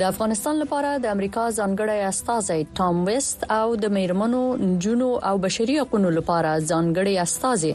د 0.00 0.04
افغانستان 0.08 0.54
لپاره 0.60 0.90
د 1.04 1.10
امریکا 1.14 1.42
ځانګړی 1.54 2.04
استازی 2.10 2.66
ټام 2.82 3.00
وست 3.08 3.42
او 3.54 3.64
د 3.80 3.90
میرمنو 3.96 4.38
جنو 4.84 5.08
او 5.30 5.32
بشري 5.46 5.74
حقوقو 5.78 6.12
لپاره 6.18 6.52
ځانګړی 6.58 7.18
استازی 7.24 7.72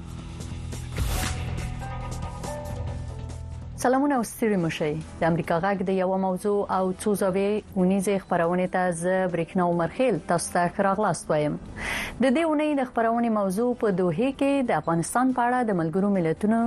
سلامونه 3.85 4.15
او 4.17 4.23
ستړي 4.29 4.57
مشي 4.61 4.93
د 5.23 5.25
امریکا 5.29 5.57
غږ 5.63 5.81
د 5.89 5.95
یو 5.97 6.15
موضوع 6.21 6.53
او 6.77 6.85
څو 7.01 7.13
زاویې 7.23 7.83
اونیزه 7.83 8.15
خبرونه 8.23 8.69
ته 8.77 8.95
ز 9.01 9.17
بریښنا 9.35 9.65
عمرخیل 9.73 10.21
تاسو 10.31 10.55
ته 10.55 10.85
راغلاست 10.87 11.29
وایم 11.33 11.59
د 11.65 11.83
دې 11.83 12.47
اونۍ 12.53 12.79
د 12.79 12.87
خبرونه 12.93 13.33
موضوع 13.37 13.69
په 13.85 13.93
دوه 13.99 14.31
کې 14.31 14.71
د 14.73 14.79
افغانستان 14.85 15.35
په 15.41 15.45
اړه 15.49 15.71
د 15.71 15.79
ملګرو 15.81 16.13
ملتونو 16.17 16.63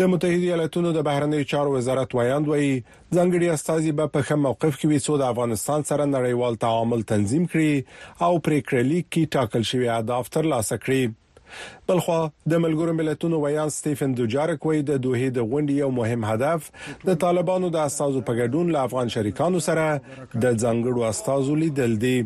د 0.00 0.08
متحده 0.10 0.44
ایالاتونو 0.48 0.90
د 0.96 1.02
بهرنیو 1.06 1.46
چارو 1.52 1.70
وزارت 1.76 2.12
وایاند 2.16 2.50
وایي 2.50 2.72
ځنګړي 2.72 3.54
استاذي 3.54 3.92
به 4.00 4.12
په 4.16 4.26
خم 4.28 4.44
موقف 4.48 4.74
کې 4.76 4.90
وي 4.90 4.98
چې 5.04 5.22
د 5.22 5.32
افغانستان 5.34 5.86
سره 5.92 6.10
نړیوال 6.14 6.60
تعامل 6.66 7.02
تنظیم 7.14 7.48
کړي 7.54 8.26
او 8.26 8.42
پریکړه 8.48 8.86
لیک 8.90 9.08
کې 9.08 9.32
ټاکل 9.38 9.68
شوی 9.72 9.88
اهداف 9.96 10.30
ترلاسه 10.36 10.76
کړي 10.84 11.02
بلخو 11.88 12.18
د 12.52 12.62
ملګرو 12.64 12.94
ملتونو 13.00 13.40
ویان 13.44 13.72
سټیفن 13.76 14.14
دوجارک 14.20 14.66
وایي 14.70 14.82
د 14.90 15.00
دوه 15.08 15.28
د 15.38 15.46
غونډې 15.50 15.74
یو 15.82 15.90
مهم 16.00 16.22
هدف 16.32 16.70
د 17.10 17.20
طالبانو 17.26 17.70
د 17.76 17.84
استازو 17.90 18.24
په 18.30 18.38
ګډون 18.40 18.66
له 18.76 18.80
افغان 18.90 19.12
شریکانو 19.16 19.60
سره 19.68 19.86
د 20.42 20.44
ځنګړو 20.64 21.00
استازو 21.12 21.54
لیدل 21.64 21.92
دي 22.06 22.16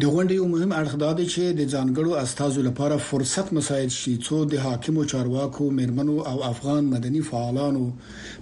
د 0.00 0.04
غونډې 0.14 0.34
یو 0.40 0.46
مهم 0.54 0.70
اړخ 0.80 0.92
دا 1.04 1.10
دی 1.18 1.24
چې 1.34 1.44
د 1.58 1.62
ځانګړو 1.74 2.10
استادو 2.24 2.60
لپاره 2.68 3.04
فرصت 3.10 3.46
مساعد 3.58 3.90
شي 4.00 4.14
څو 4.26 4.36
د 4.54 4.64
حاکمو 4.64 5.02
چارواکو 5.12 5.64
مرمنو 5.78 6.16
او 6.32 6.36
افغان 6.52 6.82
مدني 6.96 7.22
فعالانو 7.30 7.84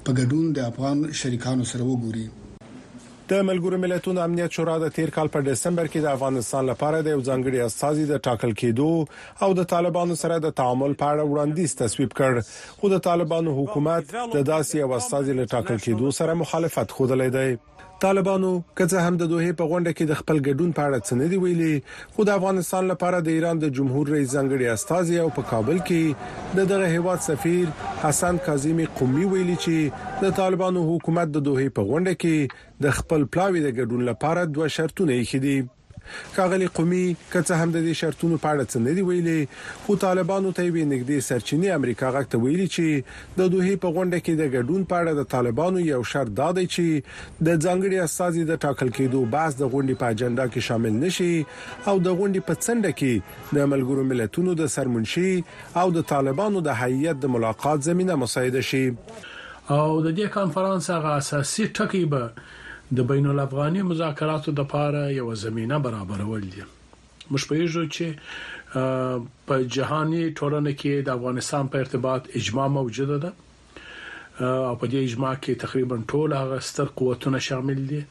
په 0.05 0.11
ګډون 0.19 0.45
د 0.59 0.65
افغان 0.71 0.97
شریکانو 1.21 1.65
سره 1.73 1.83
وګوري 1.91 2.27
د 3.31 3.39
ملګرو 3.49 3.77
ملتونو 3.83 4.21
امنیت 4.23 4.57
شورا 4.57 4.73
د 4.81 4.91
13 4.97 5.13
کال 5.19 5.31
په 5.37 5.45
دسمبر 5.47 5.87
کې 5.93 6.01
د 6.07 6.17
افغانستان 6.17 6.67
لپاره 6.71 6.99
د 7.07 7.15
یو 7.15 7.21
ځانګړي 7.29 7.63
استازي 7.71 8.05
د 8.11 8.21
ټاکل 8.27 8.53
کېدو 8.65 8.89
او 9.47 9.57
د 9.61 9.69
طالبانو 9.73 10.19
سره 10.23 10.39
د 10.47 10.53
تعامل 10.61 10.97
په 11.03 11.15
اړه 11.15 11.31
وړاندیز 11.31 11.77
تصویب 11.83 12.13
کړ 12.21 12.41
خو 12.83 12.93
د 12.95 13.03
طالبانو 13.11 13.57
حکومت 13.61 14.13
د 14.17 14.39
داسې 14.39 14.83
یو 14.85 14.93
استازي 15.03 15.39
له 15.43 15.51
ټاکل 15.55 15.79
کېدو 15.87 16.15
سره 16.21 16.39
مخالفت 16.43 16.97
خوده 16.99 17.19
لیدي 17.23 17.51
طالبانو 18.01 18.51
که 18.77 18.87
څه 18.87 18.99
هم 19.07 19.15
د 19.19 19.23
دوه 19.33 19.53
په 19.59 19.65
غونډه 19.73 19.93
کې 19.97 20.05
د 20.11 20.15
خپل 20.21 20.39
ګډون 20.49 20.71
په 20.79 20.83
اړه 20.89 20.99
څه 21.07 21.19
نه 21.21 21.27
دی 21.33 21.39
ویلي 21.43 21.75
خو 22.15 22.25
د 22.29 22.31
افغانستان 22.39 22.85
لپاره 22.93 23.21
د 23.21 23.29
ایران 23.37 23.61
د 23.61 23.71
جمهور 23.77 24.11
رئیس 24.15 24.29
ځنګړي 24.37 24.67
استاذي 24.75 25.17
او 25.25 25.29
په 25.37 25.43
کابل 25.51 25.79
کې 25.91 26.59
د 26.59 26.71
دغه 26.73 26.87
هیواد 26.95 27.21
سفیر 27.29 27.71
حسن 28.03 28.43
کاظمی 28.47 28.87
قومي 28.99 29.27
ویلي 29.35 29.57
چې 29.65 30.25
د 30.25 30.35
طالبانو 30.41 30.87
حکومت 30.91 31.29
د 31.37 31.47
دوه 31.51 31.69
په 31.79 31.89
غونډه 31.91 32.15
کې 32.25 32.83
د 32.87 32.97
خپل 32.99 33.29
پلاوی 33.37 33.61
د 33.65 33.71
ګډون 33.79 34.03
لپاره 34.11 34.45
دوه 34.55 34.67
شرطونه 34.79 35.13
ایښي 35.19 35.39
دي 35.47 35.57
کاغلی 36.37 36.67
قومي 36.79 37.05
کڅه 37.33 37.59
هم 37.61 37.71
د 37.75 37.79
دې 37.87 37.95
شرطونو 38.01 38.37
په 38.45 38.49
اړه 38.53 38.65
څه 38.71 38.79
نه 38.87 38.93
دی 38.97 39.03
ویلي 39.09 39.41
خو 39.87 39.97
طالبانو 40.07 40.53
ته 40.59 40.71
وی 40.77 40.85
نګدې 40.93 41.27
سرچینی 41.29 41.71
امریکا 41.79 42.11
غاکته 42.17 42.41
ویلي 42.45 42.67
چې 42.77 43.37
د 43.41 43.51
دوه 43.55 43.77
په 43.85 43.89
غونډه 43.95 44.19
کې 44.25 44.33
د 44.41 44.45
ګډون 44.57 44.83
په 44.93 44.97
اړه 45.01 45.13
د 45.21 45.31
طالبانو 45.35 45.85
یو 45.89 46.01
شرط 46.13 46.33
دا 46.41 46.49
دی 46.61 46.67
چې 46.75 46.87
د 47.47 47.49
ځنګړي 47.65 47.99
اساسي 48.09 48.43
د 48.53 48.61
ټاکل 48.67 48.89
کېدو 48.99 49.21
باز 49.37 49.59
د 49.61 49.65
غونډې 49.75 49.95
په 50.01 50.07
اجنډا 50.13 50.47
کې 50.53 50.67
شامل 50.69 50.95
نشي 51.05 51.35
او 51.91 51.97
د 52.07 52.09
غونډې 52.19 52.41
په 52.49 52.55
څنډه 52.65 52.93
کې 52.99 53.15
د 53.59 53.73
ملګرو 53.75 54.09
ملتونو 54.13 54.57
د 54.63 54.73
سرمنشي 54.77 55.33
او 55.83 55.87
د 55.99 56.09
طالبانو 56.15 56.67
د 56.71 56.77
هیئت 56.83 57.23
د 57.25 57.33
ملاقات 57.37 57.89
زمينه 57.91 58.21
مساعده 58.25 58.67
شي 58.73 58.85
او 58.89 60.03
د 60.03 60.09
دې 60.09 60.37
کانفرنس 60.39 60.91
هغه 60.97 61.17
اساسي 61.23 61.67
ټکی 61.79 62.05
به 62.13 62.55
د 62.93 63.01
بین 63.11 63.27
الافغاني 63.27 63.83
مذاکراتو 63.91 64.53
د 64.57 64.61
پاره 64.71 65.05
یو 65.19 65.29
زمينه 65.45 65.77
برابرول 65.85 66.43
دي 66.57 66.63
مشپېژو 67.31 67.83
چې 67.97 68.83
په 69.51 69.55
جهاني 69.77 70.25
ټولنه 70.39 70.73
کې 70.81 70.95
د 71.07 71.13
افغانستان 71.13 71.69
په 71.75 71.79
ارتباط 71.85 72.29
اجماع 72.41 72.69
موجود 72.75 73.11
ده 73.25 73.31
او 74.69 74.77
په 74.81 74.87
دې 74.93 74.99
اجماع 75.05 75.33
کې 75.43 75.55
تقریبا 75.65 75.97
ټول 76.13 76.29
هغه 76.41 76.59
ستر 76.71 76.89
قوتونه 77.01 77.39
شامل 77.49 77.81
دي 77.95 78.03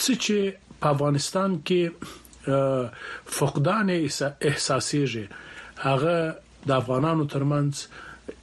څه 0.00 0.12
چې 0.24 0.36
په 0.80 0.86
افغانستان 0.94 1.58
کې 1.70 3.36
فقدان 3.38 3.86
احساسيږي 3.98 5.26
هغه 5.86 6.16
د 6.70 6.80
افغانانو 6.80 7.24
ترمنځ 7.32 7.72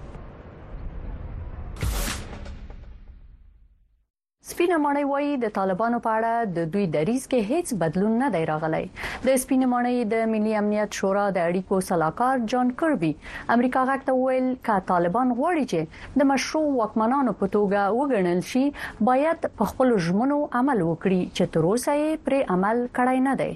سپینه 4.50 4.76
ماڼۍ 4.82 5.02
وایي 5.08 5.34
د 5.42 5.50
طالبانو 5.56 5.98
په 6.04 6.12
اړه 6.20 6.46
د 6.54 6.64
دوی 6.76 6.86
دریز 6.94 7.26
کې 7.32 7.50
هیڅ 7.50 7.74
بدلون 7.82 8.14
نه 8.22 8.28
دی 8.34 8.40
راغلی 8.50 8.80
د 9.26 9.34
سپینه 9.42 9.68
ماڼۍ 9.72 9.98
د 10.14 10.26
ملي 10.32 10.54
امنیت 10.62 10.98
شورا 11.02 11.26
د 11.36 11.44
اړیکو 11.50 11.80
صلاحکار 11.90 12.40
جان 12.54 12.72
کربي 12.82 13.12
امریکا 13.56 13.84
غاټه 13.90 14.16
ویل 14.24 14.48
ک 14.70 14.78
طالبان 14.90 15.34
غواړي 15.36 15.74
چې 15.74 16.20
د 16.22 16.28
مشروع 16.34 16.64
واکمنانو 16.82 17.36
په 17.42 17.52
توګه 17.56 17.88
وګڼل 18.00 18.42
شي 18.52 18.64
باید 19.12 19.48
په 19.60 19.70
خپل 19.74 19.94
ژمنو 20.10 20.40
عمل 20.62 20.86
وکړي 20.88 21.22
چې 21.36 21.54
تر 21.58 21.70
اوسه 21.72 21.98
یې 22.02 22.30
پر 22.30 22.40
عمل 22.56 22.86
کړای 23.00 23.26
نه 23.30 23.38
دی 23.44 23.52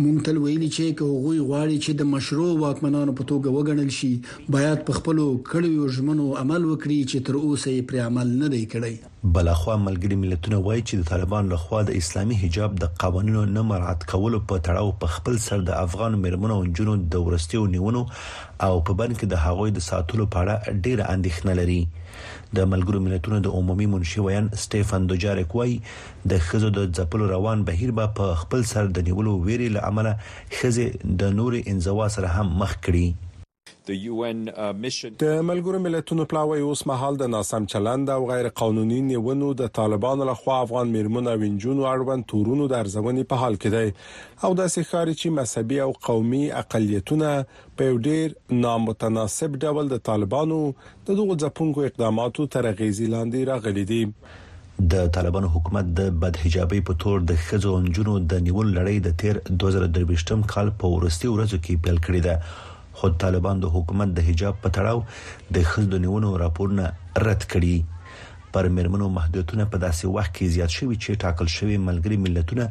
مونږ 0.00 0.24
تل 0.26 0.38
ویلي 0.42 0.68
چې 0.76 0.94
کوغوي 0.98 1.38
غواړي 1.40 1.78
چې 1.84 1.92
د 2.00 2.08
مشروع 2.12 2.48
واکمنانو 2.60 3.12
په 3.20 3.28
توګه 3.30 3.50
وګڼل 3.56 3.90
شي 3.98 4.10
باید 4.56 4.84
په 4.90 4.98
خپل 4.98 5.20
کړیو 5.50 5.88
ژمنو 5.96 6.26
عمل 6.42 6.62
وکړي 6.64 6.98
چې 7.10 7.18
تر 7.28 7.34
اوسه 7.40 7.70
یې 7.70 7.88
پر 7.92 8.00
عمل 8.06 8.30
نه 8.42 8.48
دی 8.54 8.62
کړی 8.74 8.94
بلخوا 9.36 9.76
ملګری 9.86 10.16
ملتونه 10.24 10.60
وایي 10.66 10.82
چې 10.88 10.96
د 11.02 11.08
طالبان 11.12 11.52
لخوا 11.54 11.82
د 11.90 11.98
اسلامي 12.02 12.38
حجاب 12.44 12.78
د 12.84 12.94
قوانینو 13.04 13.44
نه 13.56 13.66
مراعات 13.72 14.06
کولو 14.14 14.40
په 14.52 14.64
تړاو 14.68 14.96
په 15.04 15.12
خپل 15.18 15.38
سر 15.48 15.66
د 15.72 15.78
افغان 15.84 16.18
مرمنو 16.26 16.56
او 16.60 16.66
جنونو 16.80 17.08
د 17.16 17.26
ورستیو 17.28 17.66
نیونو 17.76 18.04
او 18.66 18.72
په 18.76 19.00
بن 19.02 19.14
کې 19.18 19.34
د 19.34 19.44
هغوی 19.46 19.70
د 19.80 19.86
ساتلو 19.90 20.28
په 20.36 20.44
اړه 20.46 20.86
ډیره 20.86 21.12
اندېښنه 21.16 21.58
لري 21.62 21.82
د 22.56 22.58
ملګرو 22.72 22.98
ملتونو 23.06 23.38
د 23.42 23.48
عمومي 23.56 23.86
منشي 23.92 24.20
وین 24.24 24.44
سټيفن 24.62 25.02
دوجارک 25.10 25.50
وای 25.56 25.72
د 26.30 26.42
خزو 26.46 26.68
د 26.78 26.80
ځپلو 26.96 27.24
روان 27.36 27.58
بهیر 27.68 27.90
به 27.98 28.06
په 28.20 28.24
خپل 28.42 28.60
سر 28.72 28.84
د 28.96 29.08
نیولو 29.08 29.32
ویری 29.46 29.68
لامل 29.76 30.06
خزه 30.56 30.86
د 31.22 31.36
نوري 31.40 31.60
انزوا 31.72 32.06
سره 32.16 32.28
هم 32.38 32.48
مخ 32.62 32.72
کړي 32.86 33.06
Uh, 33.62 35.10
د 35.20 35.34
ملګرو 35.48 35.80
ملتونو 35.82 36.24
پلاوی 36.30 36.62
اوس 36.68 36.80
مهال 36.90 37.16
د 37.18 37.28
ناسم 37.34 37.66
چلند 37.74 38.08
او 38.14 38.16
غیر 38.30 38.46
قانوني 38.60 38.96
نیونو 39.10 39.50
د 39.60 39.68
طالبانو 39.78 40.24
لخوا 40.30 40.56
افغان 40.64 40.88
میرمنو 40.94 41.30
او 41.34 41.44
انجونو 41.48 41.84
اړوند 41.92 42.26
تورونو 42.32 42.66
د 42.72 42.82
ارزونې 42.84 43.28
په 43.32 43.38
حال 43.42 43.58
کې 43.64 43.68
دی 43.74 44.48
او 44.48 44.50
د 44.60 44.66
سخاري 44.76 45.14
چې 45.20 45.34
مذهبي 45.36 45.78
او 45.84 45.90
قومي 46.08 46.40
اقلیتونه 46.62 47.30
په 47.82 48.00
ډیر 48.08 48.34
نامتناسب 48.64 49.56
ډول 49.66 49.94
د 49.94 50.02
طالبانو 50.10 50.58
د 50.80 51.22
دغو 51.22 51.38
ځپونکو 51.44 51.86
اقداماتو 51.90 52.48
تر 52.56 52.70
غیزي 52.82 53.06
لاندې 53.14 53.48
راغلي 53.52 53.86
دي 53.92 54.02
د 54.96 55.10
طالبانو 55.20 55.52
حکومت 55.54 55.94
د 56.02 56.10
بدحجابۍ 56.26 56.82
په 56.90 57.00
تور 57.06 57.24
د 57.30 57.38
خځو 57.46 57.78
انجونو 57.84 58.18
د 58.34 58.44
نیول 58.50 58.76
لړۍ 58.80 59.08
د 59.08 59.18
تیر 59.22 59.42
2023م 59.54 60.52
کال 60.56 60.76
په 60.84 60.94
ورستي 60.98 61.34
ورځو 61.34 61.56
کې 61.56 61.82
پیل 61.88 62.04
کړې 62.10 62.20
ده 62.28 62.54
خود 63.02 63.14
طالبان 63.24 63.60
د 63.62 63.70
حکومت 63.76 64.10
د 64.16 64.26
حجاب 64.28 64.54
په 64.64 64.70
تړاو 64.76 64.98
د 65.54 65.64
خزد 65.70 65.94
نیونو 66.04 66.28
راپورونه 66.42 66.84
رد 67.28 67.42
کړي 67.54 67.76
پر 68.56 68.68
مرمنو 68.76 69.06
محدودیتونه 69.16 69.66
په 69.72 69.80
داسې 69.84 70.10
وخت 70.16 70.32
کې 70.36 70.50
زیات 70.56 70.74
شوي 70.78 70.96
چې 71.04 71.20
ټاکل 71.24 71.48
شوی 71.56 71.78
ملګری 71.88 72.18
ملتونه 72.26 72.66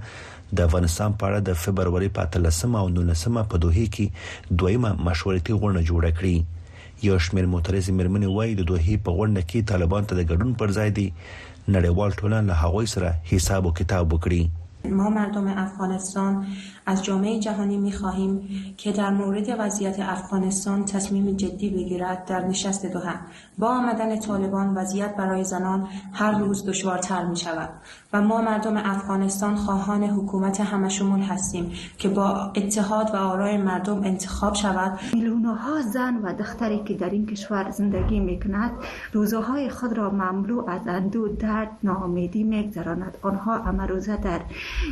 د 0.60 0.68
افغانستان 0.72 1.18
په 1.24 1.30
اړه 1.31 1.50
د 1.50 1.60
فبرवरी 1.66 2.10
14 2.22 2.80
او 2.83 2.86
19 3.00 3.42
په 3.56 3.62
دوه 3.68 3.83
کې 3.98 4.56
دویمه 4.63 4.92
مشورتي 5.10 5.57
غونډه 5.60 5.92
جوړه 5.92 6.18
کړې 6.22 7.06
یو 7.10 7.18
شمېر 7.27 7.51
معترض 7.57 7.92
مرمنې 7.94 8.39
وایي 8.39 8.56
د 8.62 8.69
دوه 8.72 8.98
په 9.10 9.18
غونډه 9.19 9.44
کې 9.51 9.69
طالبان 9.75 10.10
ته 10.12 10.22
د 10.24 10.31
ګډون 10.31 10.56
پر 10.63 10.75
ځای 10.80 10.95
دي 11.01 11.07
نړیوال 11.19 12.18
ټولنه 12.19 12.54
له 12.54 12.60
هغوی 12.66 12.92
سره 12.95 13.13
حساب 13.36 13.72
او 13.72 13.75
کتاب 13.81 14.10
وکړي 14.16 14.42
ما 14.89 15.10
مردم 15.10 15.48
افغانستان 15.48 16.48
از 16.86 17.04
جامعه 17.04 17.39
جهانی 17.39 17.78
می 17.78 17.92
خواهیم 17.92 18.48
که 18.78 18.92
در 18.92 19.10
مورد 19.10 19.56
وضعیت 19.60 20.00
افغانستان 20.00 20.86
تصمیم 20.86 21.38
جدی 21.38 21.69
بگیرد 21.69 22.25
در 22.25 22.45
نشست 22.48 22.86
دوه 22.86 23.13
با 23.57 23.68
آمدن 23.68 24.19
طالبان 24.19 24.74
وضعیت 24.75 25.16
برای 25.16 25.44
زنان 25.44 25.88
هر 26.13 26.31
روز 26.39 26.69
دشوارتر 26.69 27.25
می 27.25 27.38
شود 27.38 27.69
و 28.13 28.22
ما 28.22 28.42
مردم 28.42 28.78
افغانستان 28.78 29.56
خواهان 29.56 30.04
حکومت 30.04 30.62
همشمول 30.62 31.19
هستیم 31.19 31.72
که 31.98 32.10
با 32.10 32.51
اتحاد 32.56 33.10
و 33.13 33.16
آرای 33.18 33.57
مردم 33.57 34.04
انتخاب 34.04 34.54
شود 34.54 35.00
میلیون 35.13 35.45
ها 35.45 35.81
زن 35.81 36.16
و 36.16 36.34
دختری 36.34 36.84
که 36.84 36.94
در 36.94 37.10
این 37.10 37.25
کشور 37.27 37.72
زندگی 37.72 38.19
می 38.19 38.39
کند 38.39 38.72
روزهای 39.13 39.69
خود 39.69 39.94
را 39.98 40.10
مملو 40.10 40.69
از 40.69 40.81
اندو 40.88 41.27
درد 41.36 41.69
ناامیدی 41.84 42.44
می 42.44 42.69
گذراند 42.69 43.18
آنها 43.22 43.56
امروزه 43.63 44.18
در 44.18 44.39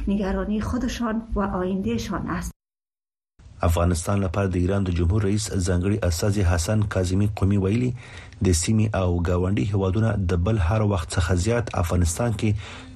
نگرانی 0.08 0.62
خودشان 0.62 1.22
و 1.34 1.40
آیندهشان 1.42 2.28
است 2.30 2.52
افغانستان 3.62 4.24
لپاره 4.24 4.48
د 4.48 4.56
ایران 4.56 4.84
د 4.84 4.90
جمهور 4.98 5.24
رئیس 5.24 5.46
ځنګړي 5.54 5.98
اساسي 6.10 6.44
حسن 6.52 6.80
کاظمی 6.96 7.28
قومي 7.40 7.58
ویلي 7.64 7.90
د 7.96 8.48
سیمې 8.64 8.88
او 9.00 9.10
گاونډي 9.30 9.66
هوادونو 9.74 10.10
د 10.34 10.40
بل 10.46 10.58
هر 10.68 10.82
وخت 10.92 11.10
څخه 11.18 11.32
زیات 11.46 11.66
افغانستان 11.82 12.32
کې 12.40 12.50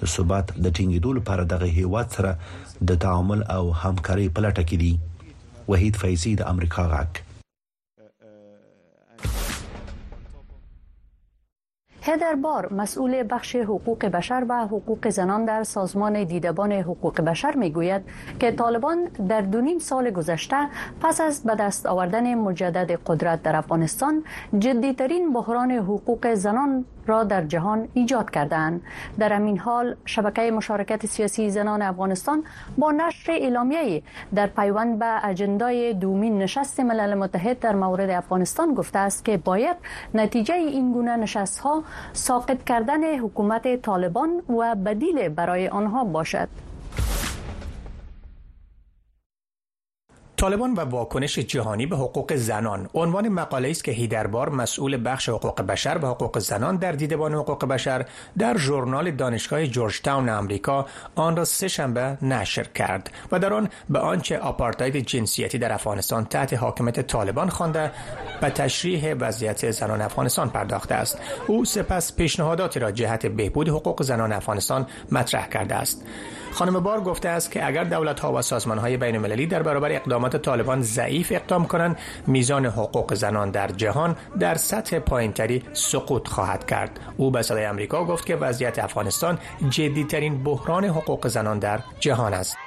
د 0.03 0.13
ثبات 0.15 0.45
د 0.53 0.65
ټینګېدو 0.77 1.09
لپاره 1.17 1.43
دغه 1.53 1.67
هیواد 1.79 2.07
سره 2.15 2.31
د 2.91 3.03
تعامل 3.07 3.39
او 3.57 3.63
همکاري 3.83 4.27
په 4.37 4.45
لټه 4.45 4.63
کې 4.69 4.77
دي 4.83 4.93
وحید 5.69 5.93
فیضی 6.05 6.31
د 6.39 6.47
امریکا 6.53 6.83
غاک 6.93 7.11
هدر 12.05 12.35
بار 12.35 12.73
مسئول 12.73 13.23
بخش 13.29 13.55
حقوق 13.55 14.05
بشر 14.05 14.45
و 14.49 14.65
حقوق 14.67 15.09
زنان 15.09 15.45
در 15.45 15.63
سازمان 15.63 16.23
دیدبان 16.23 16.71
حقوق 16.71 17.21
بشر 17.21 17.55
میگوید 17.55 18.01
که 18.39 18.51
طالبان 18.51 19.03
در 19.05 19.41
دو 19.41 19.61
نیم 19.61 19.77
سال 19.79 20.09
گذشته 20.09 20.57
پس 21.01 21.21
از 21.21 21.43
به 21.43 21.55
دست 21.55 21.85
آوردن 21.85 22.35
مجدد 22.35 22.99
قدرت 23.07 23.43
در 23.43 23.55
افغانستان 23.55 24.23
جدیترین 24.59 25.33
بحران 25.33 25.71
حقوق 25.71 26.33
زنان 26.33 26.85
را 27.07 27.23
در 27.23 27.41
جهان 27.45 27.87
ایجاد 27.93 28.29
کردند 28.29 28.81
در 29.19 29.33
همین 29.33 29.59
حال 29.59 29.95
شبکه 30.05 30.51
مشارکت 30.51 31.05
سیاسی 31.05 31.49
زنان 31.49 31.81
افغانستان 31.81 32.43
با 32.77 32.91
نشر 32.91 33.31
اعلامیه 33.31 34.03
در 34.35 34.47
پیوند 34.47 34.99
به 34.99 35.25
اجندای 35.25 35.93
دومین 35.93 36.37
نشست 36.39 36.79
ملل 36.79 37.13
متحد 37.13 37.59
در 37.59 37.75
مورد 37.75 38.09
افغانستان 38.09 38.73
گفته 38.73 38.99
است 38.99 39.25
که 39.25 39.37
باید 39.37 39.77
نتیجه 40.13 40.55
این 40.55 40.93
گونه 40.93 41.15
نشست 41.15 41.59
ها 41.59 41.83
ساقط 42.13 42.63
کردن 42.63 43.19
حکومت 43.19 43.81
طالبان 43.81 44.41
و 44.49 44.75
بدیل 44.75 45.29
برای 45.29 45.67
آنها 45.67 46.03
باشد 46.03 46.47
طالبان 50.43 50.73
و 50.73 50.79
واکنش 50.81 51.39
جهانی 51.39 51.85
به 51.85 51.95
حقوق 51.95 52.33
زنان 52.35 52.89
عنوان 52.93 53.29
مقاله 53.29 53.69
است 53.69 53.83
که 53.83 53.91
هیدربار 53.91 54.49
مسئول 54.49 55.01
بخش 55.05 55.29
حقوق 55.29 55.61
بشر 55.61 55.99
و 56.01 56.07
حقوق 56.07 56.39
زنان 56.39 56.75
در 56.75 56.91
دیدبان 56.91 57.33
حقوق 57.33 57.65
بشر 57.65 58.05
در 58.37 58.57
ژورنال 58.57 59.11
دانشگاه 59.11 59.67
جورج 59.67 60.01
تاون 60.01 60.29
آمریکا 60.29 60.85
آن 61.15 61.35
را 61.35 61.45
سه 61.45 61.67
شنبه 61.67 62.17
نشر 62.25 62.63
کرد 62.63 63.09
و 63.31 63.39
در 63.39 63.53
آن 63.53 63.69
به 63.89 63.99
آنچه 63.99 64.37
آپارتاید 64.37 64.97
جنسیتی 64.97 65.57
در 65.57 65.73
افغانستان 65.73 66.25
تحت 66.25 66.53
حاکمیت 66.53 67.07
طالبان 67.07 67.49
خوانده 67.49 67.91
و 68.41 68.49
تشریح 68.49 69.15
وضعیت 69.19 69.71
زنان 69.71 70.01
افغانستان 70.01 70.49
پرداخته 70.49 70.95
است 70.95 71.19
او 71.47 71.65
سپس 71.65 72.15
پیشنهاداتی 72.15 72.79
را 72.79 72.91
جهت 72.91 73.25
بهبود 73.25 73.69
حقوق 73.69 74.03
زنان 74.03 74.33
افغانستان 74.33 74.87
مطرح 75.11 75.49
کرده 75.49 75.75
است 75.75 76.05
خانم 76.51 76.79
بار 76.79 77.01
گفته 77.01 77.29
است 77.29 77.51
که 77.51 77.65
اگر 77.67 77.83
دولت 77.83 78.19
ها 78.19 78.33
و 78.33 78.41
سازمان 78.41 78.77
های 78.77 78.97
بین 78.97 79.47
در 79.47 79.63
برابر 79.63 79.91
اقدامات 79.91 80.32
طالبان 80.37 80.81
ضعیف 80.81 81.31
اقدام 81.31 81.65
کنند 81.67 81.97
میزان 82.27 82.65
حقوق 82.65 83.13
زنان 83.13 83.51
در 83.51 83.67
جهان 83.67 84.15
در 84.39 84.55
سطح 84.55 84.99
پایینتری 84.99 85.63
سقوط 85.73 86.27
خواهد 86.27 86.67
کرد 86.67 86.99
او 87.17 87.31
به 87.31 87.41
صدای 87.41 87.65
آمریکا 87.67 88.05
گفت 88.05 88.25
که 88.25 88.35
وضعیت 88.35 88.79
افغانستان 88.79 89.37
جدیترین 89.69 90.43
بحران 90.43 90.85
حقوق 90.85 91.27
زنان 91.27 91.59
در 91.59 91.79
جهان 91.99 92.33
است 92.33 92.57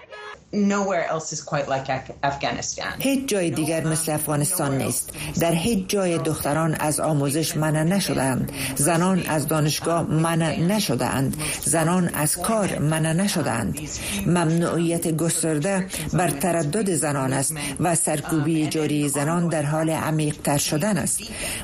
هیچ 2.99 3.29
جای 3.29 3.51
دیگر 3.51 3.87
مثل 3.87 4.13
افغانستان 4.13 4.79
نیست 4.79 5.11
در 5.41 5.53
هیچ 5.55 5.87
جای 5.89 6.19
دختران 6.19 6.75
از 6.75 7.01
آموزش 7.01 7.57
منع 7.57 7.83
نشدند 7.83 8.53
زنان 8.77 9.23
از 9.29 9.49
دانشگاه 9.49 10.03
منع 10.03 10.57
نشدند 10.61 11.37
زنان 11.65 12.09
از 12.09 12.37
کار 12.37 12.79
منع 12.79 13.13
نشدند 13.13 13.81
ممنوعیت 14.27 15.17
گسترده 15.17 15.87
بر 16.13 16.31
تردد 16.31 16.95
زنان 16.95 17.33
است 17.33 17.55
و 17.81 17.95
سرکوبی 17.95 18.67
جاری 18.67 19.09
زنان 19.09 19.49
در 19.49 19.63
حال 19.63 19.91
عمیقتر 19.91 20.59
شدن 20.59 20.99
است 20.99 21.21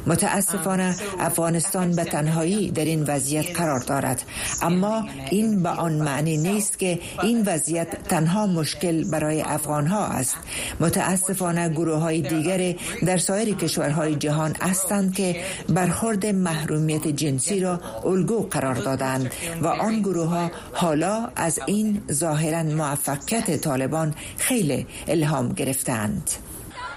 متاسفانه 0.06 0.96
افغانستان 1.18 1.90
به 1.96 2.04
تنهایی 2.04 2.70
در 2.70 2.84
این 2.84 3.04
وضعیت 3.04 3.56
قرار 3.60 3.80
دارد 3.80 4.22
اما 4.62 5.06
این 5.30 5.62
به 5.62 5.68
آن 5.68 5.92
معنی 5.92 6.36
نیست 6.36 6.78
که 6.78 6.98
این 7.22 7.42
وضعیت 7.46 8.02
تنها 8.08 8.46
مش 8.46 8.71
مشکل 8.76 9.10
برای 9.10 9.42
افغان 9.42 9.86
ها 9.86 10.04
است 10.06 10.36
متاسفانه 10.80 11.68
گروه 11.68 11.98
های 11.98 12.20
دیگر 12.22 12.74
در 13.06 13.16
سایر 13.16 13.54
کشورهای 13.54 14.14
جهان 14.14 14.56
هستند 14.60 15.14
که 15.14 15.36
برخورد 15.68 16.26
محرومیت 16.26 17.08
جنسی 17.08 17.60
را 17.60 17.80
الگو 18.04 18.46
قرار 18.48 18.74
دادند 18.74 19.30
و 19.62 19.66
آن 19.66 20.00
گروه 20.02 20.26
ها 20.26 20.50
حالا 20.72 21.28
از 21.36 21.58
این 21.66 22.02
ظاهرا 22.12 22.62
موفقیت 22.62 23.56
طالبان 23.60 24.14
خیلی 24.38 24.86
الهام 25.08 25.48
گرفتند 25.52 26.30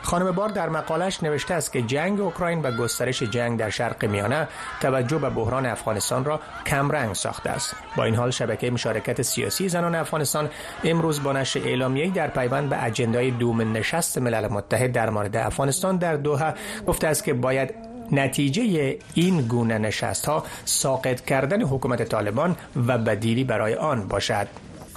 خانم 0.05 0.31
بار 0.31 0.49
در 0.49 0.69
مقالش 0.69 1.23
نوشته 1.23 1.53
است 1.53 1.71
که 1.71 1.81
جنگ 1.81 2.19
اوکراین 2.21 2.61
و 2.61 2.71
گسترش 2.77 3.23
جنگ 3.23 3.59
در 3.59 3.69
شرق 3.69 4.05
میانه 4.05 4.47
توجه 4.81 5.17
به 5.17 5.29
بحران 5.29 5.65
افغانستان 5.65 6.25
را 6.25 6.39
کمرنگ 6.65 7.13
ساخته 7.13 7.49
است 7.49 7.75
با 7.97 8.03
این 8.03 8.15
حال 8.15 8.31
شبکه 8.31 8.71
مشارکت 8.71 9.21
سیاسی 9.21 9.69
زنان 9.69 9.95
افغانستان 9.95 10.49
امروز 10.83 11.23
با 11.23 11.33
نشر 11.33 11.59
اعلامیه‌ای 11.59 12.09
در 12.09 12.27
پیوند 12.27 12.69
به 12.69 12.83
اجندای 12.83 13.31
دوم 13.31 13.77
نشست 13.77 14.17
ملل 14.17 14.47
متحد 14.47 14.91
در 14.91 15.09
مورد 15.09 15.35
افغانستان 15.37 15.97
در 15.97 16.15
دوحه 16.15 16.53
گفته 16.87 17.07
است 17.07 17.23
که 17.23 17.33
باید 17.33 17.73
نتیجه 18.11 18.97
این 19.13 19.41
گونه 19.41 19.77
نشست 19.77 20.25
ها 20.25 20.43
ساقط 20.65 21.21
کردن 21.21 21.61
حکومت 21.61 22.01
طالبان 22.03 22.55
و 22.87 22.97
بدیلی 22.97 23.43
برای 23.43 23.75
آن 23.75 24.07
باشد 24.07 24.47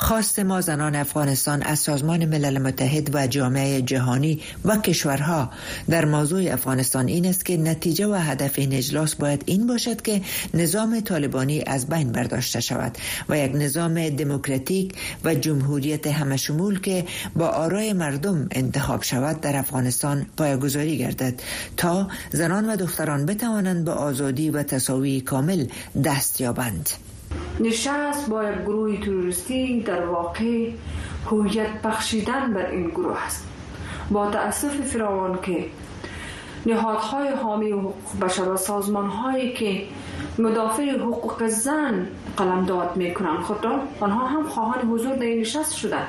خواست 0.01 0.39
ما 0.39 0.61
زنان 0.61 0.95
افغانستان 0.95 1.63
از 1.63 1.79
سازمان 1.79 2.25
ملل 2.25 2.59
متحد 2.59 3.15
و 3.15 3.27
جامعه 3.27 3.83
جهانی 3.83 4.41
و 4.65 4.77
کشورها 4.77 5.51
در 5.91 6.05
موضوع 6.05 6.53
افغانستان 6.53 7.09
این 7.09 7.27
است 7.27 7.45
که 7.45 7.57
نتیجه 7.57 8.07
و 8.07 8.13
هدف 8.15 8.53
این 8.59 8.73
اجلاس 8.73 9.15
باید 9.15 9.43
این 9.47 9.67
باشد 9.67 10.03
که 10.03 10.21
نظام 10.55 11.01
طالبانی 11.01 11.63
از 11.67 11.87
بین 11.87 12.13
برداشته 12.13 12.61
شود 12.61 12.99
و 13.29 13.39
یک 13.39 13.51
نظام 13.55 14.09
دموکراتیک 14.09 14.95
و 15.25 15.35
جمهوریت 15.35 16.07
همشمول 16.07 16.81
که 16.81 17.05
با 17.37 17.47
آرای 17.47 17.93
مردم 17.93 18.49
انتخاب 18.51 19.03
شود 19.03 19.41
در 19.41 19.57
افغانستان 19.57 20.27
پایگذاری 20.37 20.99
گردد 20.99 21.35
تا 21.77 22.09
زنان 22.33 22.69
و 22.71 22.77
دختران 22.77 23.27
بتوانند 23.27 23.85
به 23.85 23.93
آزادی 23.93 24.51
و 24.51 24.63
تصاوی 24.63 25.21
کامل 25.21 25.67
دست 26.05 26.41
یابند. 26.41 26.89
نشست 27.61 28.29
با 28.29 28.45
یک 28.45 28.59
گروه 28.61 29.01
تروریستی 29.05 29.81
در 29.81 30.05
واقع 30.07 30.71
هویت 31.31 31.83
بخشیدن 31.85 32.55
بر 32.55 32.67
این 32.67 32.89
گروه 32.91 33.23
است 33.27 33.47
با 34.11 34.31
تاسف 34.31 34.69
فراوان 34.75 35.39
که 35.43 35.65
نهادهای 36.67 37.29
حامی 37.29 37.73
حقوق 37.73 38.19
بشر 38.23 38.49
و 38.49 38.57
سازمانهایی 38.57 39.53
که 39.53 39.83
مدافع 40.39 40.91
حقوق 40.99 41.47
زن 41.47 42.09
قلمداد 42.37 42.97
میکنند 42.97 43.41
خود 43.43 43.57
خب 43.61 43.69
آنها 44.05 44.27
هم 44.27 44.43
خواهان 44.49 44.89
حضور 44.89 45.15
در 45.17 45.23
این 45.23 45.41
نشست 45.41 45.75
شدند 45.77 46.07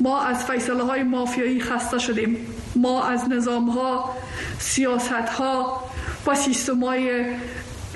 ما 0.00 0.20
از 0.20 0.44
فیصله 0.44 0.82
های 0.82 1.02
مافیایی 1.02 1.60
خسته 1.60 1.98
شدیم 1.98 2.36
ما 2.76 3.04
از 3.04 3.28
نظام 3.32 3.70
ها 3.70 4.10
سیاست 4.58 5.12
ها 5.12 5.80
و 6.26 6.34
سیستم 6.34 6.84
های 6.84 7.24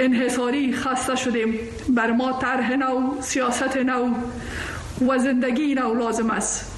انحصاری 0.00 0.72
خسته 0.75 1.16
شدیم 1.16 1.58
بر 1.88 2.11
ما 2.12 2.32
طرح 2.32 2.75
نو 2.76 3.12
سیاست 3.20 3.76
نو 3.76 4.14
و 5.11 5.18
زندگی 5.18 5.75
نو 5.75 5.94
لازم 5.94 6.30
است 6.30 6.72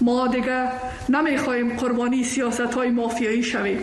ما 0.00 0.28
دیگه 0.28 0.68
نمیخواهیم 1.08 1.76
قربانی 1.76 2.24
سیاست 2.24 2.60
های 2.60 2.90
مافیایی 2.90 3.42
شویم 3.42 3.78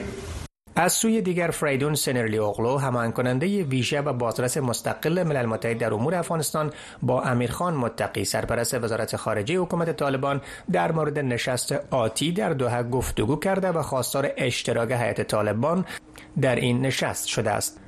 از 0.76 0.94
سوی 0.94 1.22
دیگر 1.22 1.48
فریدون 1.52 1.96
سنرلی 1.96 2.38
اوغلو 2.38 2.78
همان 2.78 3.12
کننده 3.12 3.64
ویژه 3.64 4.02
و 4.02 4.14
بازرس 4.14 4.58
مستقل 4.58 5.24
ملل 5.24 5.46
متحد 5.46 5.78
در 5.78 5.94
امور 5.94 6.16
افغانستان 6.16 6.74
با 7.02 7.22
امیرخان 7.22 7.74
متقی 7.74 8.24
سرپرست 8.26 8.84
وزارت 8.84 9.16
خارجه 9.16 9.60
حکومت 9.60 9.98
طالبان 9.98 10.42
در 10.72 10.92
مورد 10.92 11.20
نشست 11.20 11.72
آتی 11.92 12.32
در 12.32 12.50
دوحه 12.54 12.84
گفتگو 12.84 13.36
کرده 13.36 13.68
و 13.68 13.82
خواستار 13.82 14.32
اشتراک 14.38 14.92
هیئت 14.92 15.22
طالبان 15.22 15.86
در 16.42 16.56
این 16.56 16.82
نشست 16.82 17.28
شده 17.28 17.52
است 17.52 17.80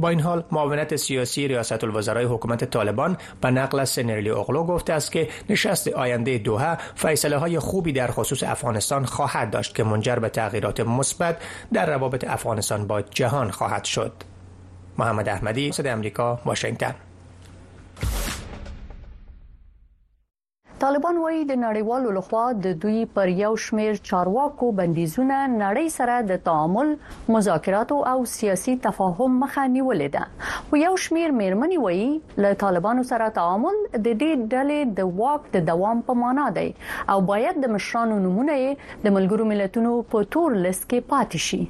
با 0.00 0.08
این 0.08 0.20
حال 0.20 0.44
معاونت 0.50 0.96
سیاسی 0.96 1.48
ریاست 1.48 1.84
الوزرای 1.84 2.24
حکومت 2.24 2.64
طالبان 2.64 3.16
به 3.40 3.50
نقل 3.50 3.84
سنرلی 3.84 4.28
اوغلو 4.30 4.64
گفته 4.64 4.92
است 4.92 5.12
که 5.12 5.28
نشست 5.50 5.88
آینده 5.88 6.38
دوحه 6.38 6.78
فیصله 6.94 7.36
های 7.38 7.58
خوبی 7.58 7.92
در 7.92 8.10
خصوص 8.10 8.42
افغانستان 8.42 9.04
خواهد 9.04 9.50
داشت 9.50 9.74
که 9.74 9.84
منجر 9.84 10.16
به 10.16 10.28
تغییرات 10.28 10.80
مثبت 10.80 11.36
در 11.72 11.86
روابط 11.86 12.24
افغانستان 12.28 12.86
با 12.86 13.02
جهان 13.02 13.50
خواهد 13.50 13.84
شد 13.84 14.12
محمد 14.98 15.28
احمدی 15.28 15.72
صدای 15.72 15.92
آمریکا 15.92 16.40
واشنگتن 16.44 16.94
طالبان 20.82 21.16
وایي 21.22 21.40
د 21.48 21.56
نړیوالو 21.62 22.12
لخوا 22.18 22.42
د 22.66 22.76
دوی 22.82 23.00
پر 23.16 23.30
یو 23.40 23.48
شمیر 23.64 23.98
چارواکو 24.10 24.68
بندیزونه 24.78 25.38
نړۍ 25.62 25.88
سره 25.96 26.14
د 26.30 26.38
تعامل 26.46 26.92
مذاکرات 27.34 27.92
او 28.12 28.14
سیاسي 28.36 28.74
تفاهم 28.86 29.34
مخه 29.42 29.64
نیولې 29.72 30.14
ده 30.14 30.62
خو 30.70 30.80
یو 30.84 30.94
شمیر 31.08 31.34
میرمنې 31.40 31.84
وایي 31.84 32.08
له 32.46 32.58
طالبانو 32.64 33.04
سره 33.12 33.28
تعامل 33.40 33.78
د 33.82 34.02
دې 34.06 34.32
ډلې 34.54 34.80
د 35.02 35.12
واک 35.20 35.52
د 35.58 35.66
دوام 35.72 36.02
په 36.08 36.18
معنا 36.22 36.48
دی 36.58 36.66
او 37.14 37.18
باید 37.34 37.60
د 37.66 37.74
مشرانو 37.76 38.18
نمونه 38.30 38.56
د 38.64 38.88
ملګرو 39.16 39.52
ملتونو 39.54 39.94
په 40.16 40.28
تور 40.38 40.60
لسکې 40.62 41.10
پاتې 41.14 41.48
شي 41.50 41.62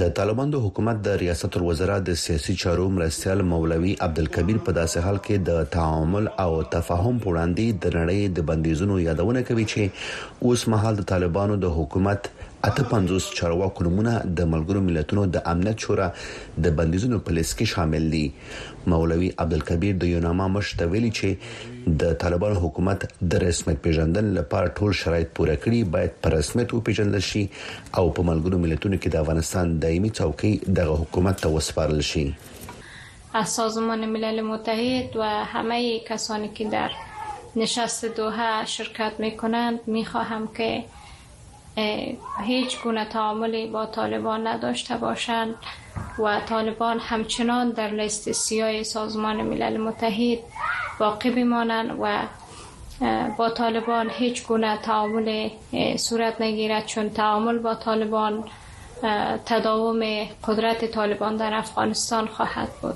د 0.00 0.02
طالبان 0.18 0.48
د 0.52 0.56
حکومت 0.64 0.96
د 1.06 1.08
ریاست 1.22 1.56
الوزرا 1.58 1.96
د 2.04 2.14
سیاسي 2.22 2.54
چارو 2.62 2.84
مرستيال 2.98 3.40
مولوي 3.48 3.94
عبدالکبیر 4.06 4.58
په 4.68 4.74
داسې 4.78 4.98
حال 5.06 5.18
کې 5.26 5.42
د 5.48 5.66
تعامل 5.74 6.28
او 6.44 6.50
تفاهم 6.74 7.18
پر 7.24 7.28
وړاندې 7.30 7.78
د 7.82 7.96
نړۍ 7.98 8.20
د 8.36 8.46
بندیزونو 8.50 8.98
یادونه 9.08 9.42
کوي 9.48 9.66
چې 9.72 10.50
اوس 10.50 10.64
مهال 10.74 10.94
د 11.00 11.08
طالبانو 11.12 11.58
د 11.64 11.74
حکومت 11.78 12.30
اته 12.66 12.84
پنځوس 12.90 13.24
چارواکو 13.38 13.84
نمونه 13.84 14.10
د 14.40 14.48
ملګرو 14.50 14.80
ملتونو 14.88 15.22
د 15.36 15.40
امنیت 15.52 15.80
شورا 15.86 16.04
د 16.66 16.74
بندیزونو 16.80 17.16
په 17.28 17.36
لیست 17.38 17.54
کې 17.54 17.78
شامل 17.78 18.04
دي 18.12 18.92
مولوي 18.92 19.30
عبدالکبیر 19.44 19.96
د 20.04 20.10
یوناما 20.12 20.46
مشتویلی 20.56 21.10
چې 21.20 21.96
د 22.02 22.14
طالبان 22.26 22.54
حکومت 22.66 23.08
د 23.34 23.42
رسمیت 23.46 23.82
پیژندل 23.88 24.30
لپاره 24.38 24.72
ټول 24.78 24.94
شرایط 25.00 25.34
پوره 25.40 25.56
کړي 25.66 25.90
باید 25.96 26.14
پر 26.28 26.36
رسمیت 26.36 26.74
وپیژندل 26.76 27.26
شي 27.30 27.44
او 27.48 28.06
په 28.20 28.28
ملګرو 28.30 28.62
ملتونو 28.68 29.00
کې 29.02 29.16
د 29.16 29.24
افغانستان 29.28 29.74
دایمي 29.88 30.12
څوکۍ 30.20 30.76
دغه 30.82 31.02
حکومت 31.04 31.42
ته 31.46 31.52
وسپارل 31.58 32.06
شي 32.12 32.24
سازمان 33.56 34.08
ملل 34.14 34.40
متحد 34.54 35.14
و 35.24 35.28
همه 35.58 35.82
کسانی 36.14 36.48
که 36.56 36.70
در 36.80 36.96
نشست 37.60 38.04
دوحه 38.16 38.66
شرکت 38.78 39.20
می 39.22 39.36
کنند 39.44 39.80
می 39.94 40.04
خواهم 40.08 40.48
که 40.56 40.74
هیچ 42.42 42.82
گونه 42.82 43.04
تعاملی 43.04 43.66
با 43.66 43.86
طالبان 43.86 44.46
نداشته 44.46 44.96
باشند 44.96 45.54
و 46.18 46.40
طالبان 46.40 46.98
همچنان 46.98 47.70
در 47.70 47.88
لیست 47.90 48.32
سیای 48.32 48.84
سازمان 48.84 49.36
ملل 49.42 49.76
متحد 49.76 50.38
باقی 51.00 51.30
بمانند 51.30 51.98
و 52.02 52.18
با 53.36 53.50
طالبان 53.50 54.10
هیچ 54.10 54.46
گونه 54.46 54.76
تعامل 54.82 55.50
صورت 55.96 56.40
نگیرد 56.40 56.86
چون 56.86 57.10
تعامل 57.10 57.58
با 57.58 57.74
طالبان 57.74 58.44
تداوم 59.46 60.24
قدرت 60.48 60.84
طالبان 60.84 61.36
در 61.36 61.54
افغانستان 61.54 62.26
خواهد 62.26 62.68
بود 62.82 62.94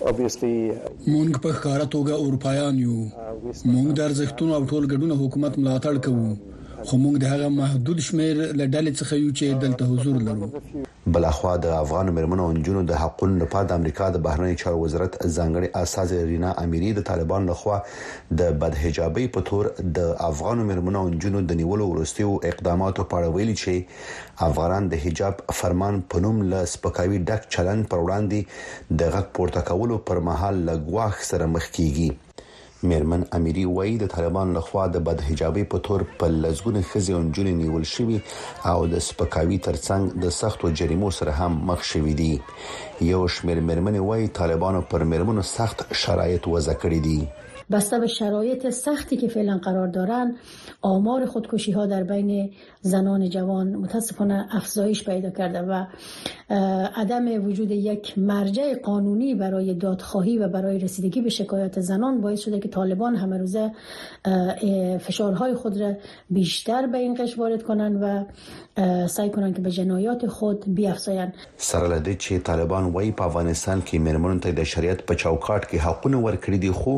Uh, 0.07 0.45
مونږ 1.13 1.31
په 1.43 1.51
خاره 1.61 1.85
توګه 1.95 2.13
اروپایان 2.25 2.73
یو 2.85 2.97
uh, 3.07 3.13
مونږ 3.73 3.87
د 3.93 3.99
ارزښتونو 4.07 4.51
او 4.57 4.63
ټولګډونو 4.71 5.15
حکومت 5.23 5.53
ملاتړ 5.61 5.95
کوو 6.05 6.29
خو 6.87 6.97
موږ 6.99 7.15
د 7.21 7.31
هغه 7.31 7.47
محدود 7.53 7.97
شمیر 8.03 8.37
لډل 8.59 8.89
څخه 8.99 9.17
یو 9.21 9.31
چې 9.39 9.57
دلته 9.63 9.87
حضور 9.87 10.19
لرو 10.27 10.85
بل 11.15 11.25
اخوا 11.29 11.55
د 11.65 11.73
افغان 11.77 12.11
مرمنو 12.17 12.43
او 12.45 12.53
انجونو 12.55 12.83
د 12.91 12.99
حقونو 13.01 13.39
لپاره 13.41 13.67
د 13.71 13.79
امریکا 13.83 14.07
د 14.15 14.21
بهرنی 14.27 14.59
چارو 14.61 14.79
وزارت 14.83 15.17
ځانګړي 15.23 15.81
اساس 15.81 16.13
رینا 16.29 16.51
اميري 16.63 16.91
د 16.99 17.05
طالبان 17.09 17.49
لخوا 17.51 17.79
د 18.43 18.55
بدحجابي 18.63 19.25
په 19.39 19.45
تور 19.49 19.71
د 19.99 20.13
افغان 20.29 20.63
مرمنو 20.71 21.01
او 21.03 21.11
انجونو 21.13 21.43
د 21.51 21.59
نیولو 21.63 21.89
ورستیو 21.89 22.31
اقداماتو 22.51 23.07
په 23.15 23.21
اړه 23.21 23.35
ویلي 23.35 23.57
چې 23.63 24.39
افغانان 24.49 24.89
د 24.95 25.03
حجاب 25.07 25.43
فرمان 25.61 25.99
په 26.15 26.25
نوم 26.27 26.41
له 26.55 26.63
سپکاوي 26.77 27.21
ډک 27.29 27.51
چلند 27.57 27.89
پر 27.93 28.07
وړاندې 28.07 28.97
د 29.03 29.13
غږ 29.17 29.37
پورته 29.39 29.67
کولو 29.73 30.01
پر 30.11 30.23
مهال 30.31 30.65
لګواخ 30.71 31.21
سره 31.33 31.53
مخ 31.57 31.69
کیږي 31.81 32.09
میرمن 32.87 33.23
اميري 33.37 33.63
وایي 33.65 33.95
د 34.01 34.07
طالبان 34.11 34.51
لخوا 34.57 34.83
د 34.91 35.01
بدحجابي 35.07 35.63
په 35.71 35.77
تور 35.87 36.03
په 36.19 36.27
لزګونه 36.43 36.81
خزي 36.91 37.13
او 37.17 37.19
جنوني 37.37 37.53
نیول 37.63 37.85
شوی 37.93 38.19
او 38.73 38.77
د 38.93 39.03
سپکاوي 39.07 39.57
ترڅنګ 39.67 40.03
د 40.23 40.31
سختو 40.39 40.65
جریمو 40.81 41.09
سره 41.19 41.31
هم 41.39 41.53
مخ 41.71 41.79
شوی 41.91 42.13
دی 42.21 42.31
یو 43.11 43.21
شمیر 43.39 43.59
میرمن 43.71 43.95
وایي 44.09 44.27
طالبانو 44.39 44.81
پر 44.95 45.03
میرمنو 45.11 45.43
سخت 45.57 45.77
شرایط 46.03 46.43
وضع 46.55 46.73
کړی 46.81 46.99
دي 47.09 47.19
بسته 47.71 47.99
به 47.99 48.07
شرایط 48.07 48.69
سختی 48.69 49.17
که 49.17 49.27
فعلا 49.27 49.57
قرار 49.63 49.87
دارن 49.87 50.35
آمار 50.81 51.25
خودکشی 51.25 51.71
ها 51.71 51.85
در 51.85 52.03
بین 52.03 52.51
زنان 52.81 53.29
جوان 53.29 53.75
متاسفانه 53.75 54.47
افزایش 54.51 55.03
پیدا 55.09 55.29
کرده 55.29 55.61
و 55.61 55.83
عدم 56.95 57.45
وجود 57.45 57.71
یک 57.71 58.17
مرجع 58.17 58.75
قانونی 58.75 59.35
برای 59.35 59.73
دادخواهی 59.73 60.37
و 60.37 60.47
برای 60.47 60.79
رسیدگی 60.79 61.21
به 61.21 61.29
شکایات 61.29 61.79
زنان 61.81 62.21
باعث 62.21 62.39
شده 62.39 62.59
که 62.59 62.69
طالبان 62.69 63.15
همه 63.15 63.37
روزه 63.37 63.71
فشارهای 64.99 65.53
خود 65.53 65.77
را 65.81 65.93
بیشتر 66.29 66.87
به 66.87 66.97
این 66.97 67.17
قش 67.23 67.37
وارد 67.37 67.63
کنند 67.63 67.99
و 68.03 68.25
سعی 69.07 69.29
کنن 69.29 69.53
که 69.53 69.61
به 69.61 69.71
جنایات 69.71 70.27
خود 70.27 70.63
بیافزاین 70.75 71.33
سره 71.57 71.89
لدې 71.97 72.15
چې 72.23 72.39
طالبان 72.49 72.83
وایي 72.93 73.11
په 73.11 73.23
افغانستان 73.25 73.81
کې 73.87 73.93
مرمنو 74.03 74.39
ته 74.45 74.51
د 74.59 74.67
شریعت 74.73 75.01
په 75.09 75.15
چوکاټ 75.23 75.67
کې 75.71 75.81
حقونه 75.85 76.21
ورکړي 76.27 76.59
دي 76.65 76.71
خو 76.81 76.93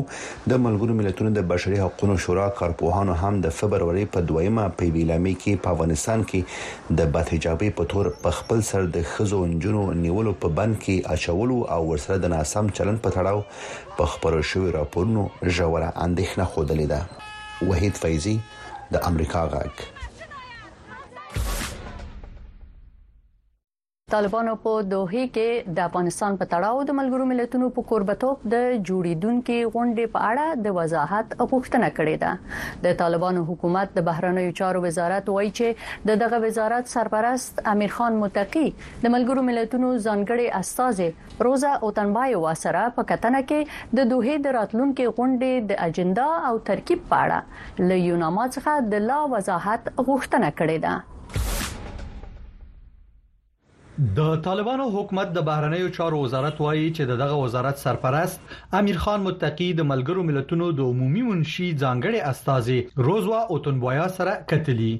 د 0.52 0.60
ملګرو 0.66 0.98
ملتونو 1.00 1.32
د 1.38 1.46
بشري 1.54 1.80
حقوقو 1.84 2.16
شورا 2.26 2.46
کارپوهانو 2.60 3.16
هم 3.22 3.40
د 3.46 3.54
فبرवरी 3.60 4.04
په 4.16 4.26
دویمه 4.32 4.66
په 4.82 4.90
ویلامي 4.98 5.34
کې 5.40 5.64
په 5.66 5.74
افغانستان 5.76 6.24
کې 6.32 7.00
د 7.00 7.10
بدحجابي 7.16 7.70
په 7.80 7.90
تور 7.94 8.10
په 8.26 8.38
خپل 8.38 8.62
سر 8.70 8.86
د 8.98 9.08
خزو 9.14 9.42
انجونو 9.48 9.82
نیولو 10.04 10.36
په 10.44 10.54
بند 10.60 10.78
کې 10.78 11.16
اچولو 11.16 11.58
او 11.78 11.80
ورسره 11.90 12.20
د 12.26 12.34
ناسم 12.36 12.70
چلن 12.80 13.02
په 13.08 13.14
تړاو 13.18 13.98
په 13.98 14.12
خبرو 14.14 14.44
شوی 14.52 14.76
راپورونو 14.78 15.26
ژوره 15.58 15.90
اندېښنه 16.06 16.48
خوده 16.54 16.78
لیده 16.84 17.02
وحید 17.74 18.00
فیضی 18.06 18.38
د 18.94 19.04
امریکا 19.12 19.44
غږ 19.58 19.86
طالبانو 24.12 24.54
په 24.62 24.80
دوحې 24.92 25.20
کې 25.34 25.74
د 25.76 25.86
افغانستان 25.90 26.34
په 26.40 26.48
تړاو 26.54 26.80
د 26.88 26.96
ملګرو 26.96 27.26
ملتونو 27.28 27.68
په 27.76 27.84
قربتوب 27.90 28.42
د 28.54 28.58
جوړیدونکو 28.88 29.54
غونډې 29.76 30.12
په 30.16 30.24
اړه 30.32 30.64
د 30.64 30.74
وضاحت 30.78 31.30
غوښتنه 31.52 31.88
کړې 31.98 32.16
ده 32.24 32.82
د 32.86 32.98
طالبانو 33.02 33.44
حکومت 33.50 33.94
د 33.98 34.04
بهرنیو 34.08 34.52
چارو 34.58 34.82
وزارت 34.86 35.30
وایي 35.36 35.50
چې 35.60 36.04
د 36.10 36.20
دغه 36.24 36.40
وزارت 36.46 36.92
سرپرست 36.96 37.62
امیر 37.72 37.94
خان 37.96 38.18
متقی 38.24 38.64
د 38.64 39.14
ملګرو 39.16 39.46
ملتونو 39.48 39.92
ځانګړي 39.94 40.58
استاد 40.60 41.40
روزا 41.48 41.70
اوتنبای 41.88 42.36
واسره 42.44 42.84
په 42.98 43.06
کتنه 43.14 43.40
کې 43.54 43.94
د 43.94 44.10
دوحې 44.12 44.44
د 44.48 44.56
راتلونکو 44.58 45.06
غونډې 45.12 45.72
د 45.72 45.80
اجنډا 45.88 46.46
او 46.50 46.62
ترکیب 46.72 47.08
په 47.14 47.22
اړه 47.24 47.88
له 47.92 48.04
یوناما 48.10 48.46
څخه 48.56 48.92
د 48.96 49.08
لا 49.12 49.22
وضاحت 49.36 49.92
غوښتنه 50.10 50.50
کړې 50.60 50.82
ده 50.86 51.00
د 54.18 54.20
طالبانو 54.46 54.84
حکومت 54.94 55.28
د 55.32 55.38
بهرنیو 55.48 55.92
چارو 55.96 56.20
وزارت 56.24 56.56
وایي 56.64 56.88
چې 56.96 57.02
دغه 57.04 57.34
وزارت 57.44 57.76
سرپرست 57.84 58.40
امیر 58.80 58.98
خان 59.02 59.20
متقی 59.26 59.68
د 59.74 59.80
ملګرو 59.92 60.22
ملتونو 60.28 60.66
د 60.72 60.80
عمومي 60.90 61.22
منشي 61.30 61.68
ځانګړي 61.82 62.18
استاذي 62.32 62.78
روزوا 63.06 63.40
اوتنبویا 63.52 64.06
سره 64.18 64.32
کتلی 64.50 64.94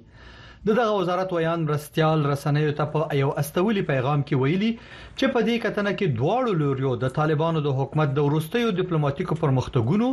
دغه 0.69 0.83
وزارت 0.95 1.33
ویان 1.35 1.62
مرستيال 1.69 2.21
رسنیو 2.33 2.73
ته 2.81 2.85
په 2.90 3.16
یو 3.21 3.31
استولي 3.40 3.81
پیغام 3.87 4.21
کې 4.28 4.42
ویلي 4.42 4.69
چې 4.75 5.33
په 5.37 5.40
دې 5.49 5.57
کتنه 5.64 5.92
کې 5.95 6.11
دواړو 6.19 6.52
لوريو 6.61 6.92
د 7.04 7.11
طالبانو 7.16 7.62
د 7.64 7.73
حکومت 7.78 8.12
د 8.19 8.28
ورستیو 8.28 8.69
ډیپلوماټیکو 8.81 9.38
پرمختګونو 9.40 10.11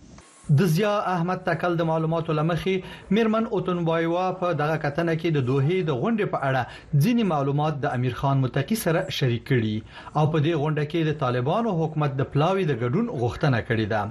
د 0.60 0.62
زیا 0.76 0.94
احمد 1.10 1.44
تکل 1.44 1.76
د 1.78 1.82
معلوماتو 1.90 2.34
لمخې 2.40 2.74
میرمن 3.18 3.46
اوتنبایوا 3.58 4.26
په 4.42 4.48
دغه 4.62 4.74
کتنه 4.86 5.14
کې 5.22 5.30
د 5.36 5.46
دوه 5.50 5.70
د 5.90 5.96
غونډې 6.02 6.26
په 6.34 6.40
اړه 6.50 7.00
ځینی 7.06 7.26
معلومات 7.34 7.80
د 7.80 7.96
امیر 7.98 8.18
خان 8.22 8.44
متقی 8.46 8.80
سره 8.84 9.06
شریک 9.20 9.48
کړي 9.52 9.76
او 10.18 10.24
په 10.34 10.44
دې 10.46 10.54
غونډه 10.64 10.84
کې 10.92 11.02
د 11.06 11.20
طالبانو 11.24 11.78
حکومت 11.82 12.18
د 12.20 12.30
پلاوی 12.36 12.66
د 12.68 12.78
ګډون 12.84 13.06
غوښتنه 13.24 13.58
کړې 13.70 13.86
ده 13.96 14.02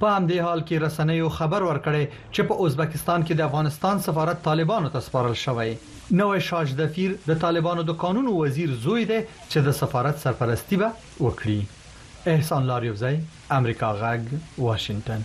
په 0.04 0.12
همدې 0.16 0.40
حال 0.46 0.62
کې 0.68 0.76
رسنیو 0.86 1.28
خبر 1.36 1.62
ورکړي 1.66 2.04
چې 2.36 2.42
په 2.48 2.64
ازبکستان 2.66 3.24
کې 3.28 3.34
د 3.40 3.46
افغانستان 3.50 4.02
سفارت 4.08 4.42
طالبانو 4.48 4.90
ته 4.96 5.02
سپارل 5.06 5.36
شوی 5.42 5.70
نوې 6.20 6.40
شاج 6.48 6.74
دفیر 6.80 7.14
د 7.30 7.40
طالبانو 7.44 7.86
د 7.90 7.96
قانون 8.04 8.28
وزیر 8.38 8.74
زوی 8.86 9.06
دی 9.12 9.20
چې 9.52 9.60
د 9.68 9.76
سفارت 9.78 10.20
سرپرستی 10.24 10.82
به 10.82 10.90
وکړي 11.28 12.34
احسان 12.36 12.68
لاریوزای 12.72 13.22
امریکا 13.60 13.94
غاګ 14.04 14.62
واشنگتن 14.68 15.24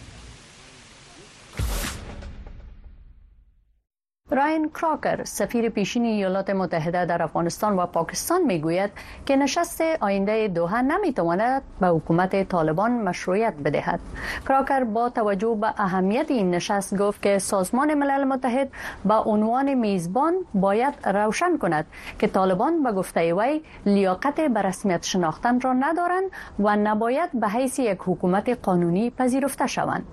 راین 4.37 4.67
کراکر 4.75 5.23
سفیر 5.27 5.69
پیشین 5.75 6.05
ایالات 6.05 6.51
متحده 6.51 7.05
در 7.07 7.23
افغانستان 7.23 7.77
و 7.77 7.87
پاکستان 7.87 8.43
میگوید 8.45 8.91
که 9.27 9.37
نشست 9.37 9.81
آینده 10.01 10.49
دوحه 10.49 10.81
نمیتواند 10.83 11.63
به 11.81 11.87
حکومت 11.87 12.49
طالبان 12.49 12.91
مشروعیت 12.93 13.55
بدهد 13.65 14.01
کراکر 14.49 14.85
با 14.85 15.09
توجه 15.11 15.57
به 15.61 15.67
اهمیت 15.81 16.31
این 16.31 16.51
نشست 16.51 16.97
گفت 16.99 17.23
که 17.23 17.39
سازمان 17.39 17.95
ملل 17.95 18.25
متحد 18.25 18.69
به 19.05 19.15
عنوان 19.15 19.75
میزبان 19.75 20.35
باید 20.55 21.09
روشن 21.09 21.59
کند 21.59 21.87
که 22.19 22.27
طالبان 22.27 22.83
به 22.83 22.93
گفته 22.93 23.35
وی 23.35 23.61
لیاقت 23.87 24.41
به 24.41 24.63
رسمیت 24.63 25.05
شناختن 25.05 25.61
را 25.61 25.73
ندارند 25.73 26.25
و 26.59 26.77
نباید 26.77 27.41
به 27.41 27.49
حیث 27.49 27.79
یک 27.79 27.99
حکومت 28.05 28.59
قانونی 28.63 29.11
پذیرفته 29.11 29.67
شوند 29.67 30.05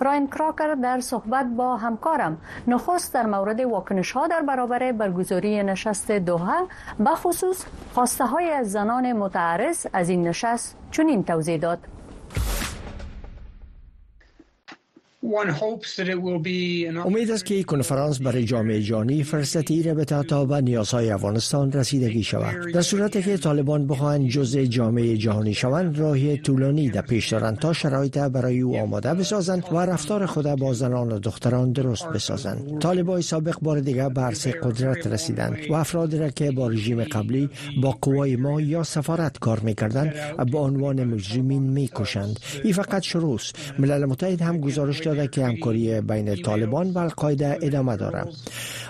راین 0.00 0.28
کراکر 0.28 0.74
در 0.74 1.00
صحبت 1.00 1.46
با 1.46 1.76
همکارم 1.76 2.38
نخست 2.66 3.14
در 3.14 3.26
مورد 3.26 3.60
واکنش 3.60 4.12
ها 4.12 4.26
در 4.26 4.40
برابر 4.40 4.92
برگزاری 4.92 5.62
نشست 5.62 6.10
دوحه 6.10 6.64
به 6.98 7.10
خصوص 7.14 7.64
خواسته 7.94 8.26
های 8.26 8.50
از 8.50 8.72
زنان 8.72 9.12
متعرض 9.12 9.86
از 9.92 10.08
این 10.08 10.28
نشست 10.28 10.76
چنین 10.90 11.24
توضیح 11.24 11.56
داد 11.56 11.78
امید 17.04 17.30
است 17.30 17.44
که 17.46 17.54
این 17.54 17.62
کنفرانس 17.62 18.18
برای 18.22 18.44
جامعه 18.44 18.80
جهانی 18.80 19.22
فرصتی 19.24 19.82
را 19.82 19.94
به 19.94 20.04
تا 20.04 20.44
به 20.44 20.60
نیازهای 20.60 21.10
افغانستان 21.10 21.72
رسیدگی 21.72 22.22
شود 22.22 22.72
در 22.74 22.82
صورت 22.82 23.22
که 23.24 23.36
طالبان 23.36 23.86
بخواهند 23.86 24.28
جزء 24.28 24.64
جامعه 24.64 25.16
جهانی 25.16 25.54
شوند 25.54 25.98
راهی 25.98 26.36
طولانی 26.36 26.90
در 26.90 27.00
پیش 27.00 27.28
دارند 27.28 27.58
تا 27.58 27.72
شرایط 27.72 28.18
برای 28.18 28.60
او 28.60 28.76
آماده 28.78 29.14
بسازند 29.14 29.64
و 29.72 29.76
رفتار 29.86 30.26
خود 30.26 30.46
با 30.46 30.72
زنان 30.74 31.12
و 31.12 31.18
دختران 31.18 31.72
درست 31.72 32.08
بسازند 32.08 32.78
طالبان 32.80 33.20
سابق 33.20 33.58
بار 33.62 33.80
دیگر 33.80 34.08
به 34.08 34.20
عرصه 34.20 34.50
قدرت 34.50 35.06
رسیدند 35.06 35.58
و 35.70 35.74
افرادی 35.74 36.18
را 36.18 36.28
که 36.30 36.50
با 36.50 36.68
رژیم 36.68 37.04
قبلی 37.04 37.50
با 37.82 37.98
قوای 38.02 38.36
ما 38.36 38.60
یا 38.60 38.82
سفارت 38.82 39.38
کار 39.38 39.60
میکردند 39.60 40.14
به 40.50 40.58
عنوان 40.58 41.04
مجرمین 41.04 41.62
میکشند 41.62 42.40
این 42.64 42.72
فقط 42.72 43.02
شروع 43.02 43.38
ملل 43.78 44.04
متحد 44.04 44.42
هم 44.42 44.58
گزارش 44.60 45.00
داد 45.00 45.17
که 45.26 45.44
همکاری 45.46 46.00
بین 46.00 46.36
طالبان 46.42 46.90
و 46.90 46.98
القاعده 46.98 47.58
ادامه 47.62 47.96
داره 47.96 48.24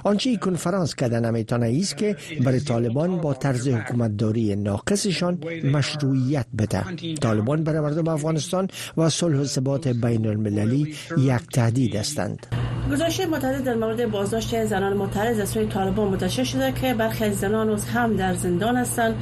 آنچه 0.05 0.31
این 0.31 0.39
کنفرانس 0.39 0.95
کرده 0.95 1.21
نمیتانه 1.21 1.79
است 1.81 1.97
که 1.97 2.17
برای 2.45 2.61
طالبان 2.61 3.17
با 3.17 3.35
طرز 3.35 3.69
حکومتداری 3.69 4.57
ناقصشان 4.57 5.39
مشروعیت 5.73 6.47
بده 6.59 6.83
طالبان 7.21 7.65
برای 7.65 7.81
مردم 7.81 8.09
افغانستان 8.09 8.69
و 8.97 9.11
صلح 9.11 9.37
و 9.37 9.45
ثبات 9.45 9.89
بین 9.89 10.27
المللی 10.27 10.95
یک 11.19 11.41
تهدید 11.53 11.97
هستند 11.97 12.47
گزارش 12.93 13.21
متعدد 13.21 13.65
در 13.65 13.75
مورد 13.75 14.11
بازداشت 14.11 14.65
زنان 14.65 14.97
معترض 14.97 15.39
از 15.39 15.49
سوی 15.49 15.67
طالبان 15.67 16.09
منتشر 16.09 16.45
شده 16.45 16.73
که 16.73 16.95
برخی 16.95 17.25
از 17.25 17.39
زنان 17.39 17.69
روز 17.69 17.85
هم 17.85 18.17
در 18.17 18.35
زندان 18.35 18.77
هستند 18.77 19.15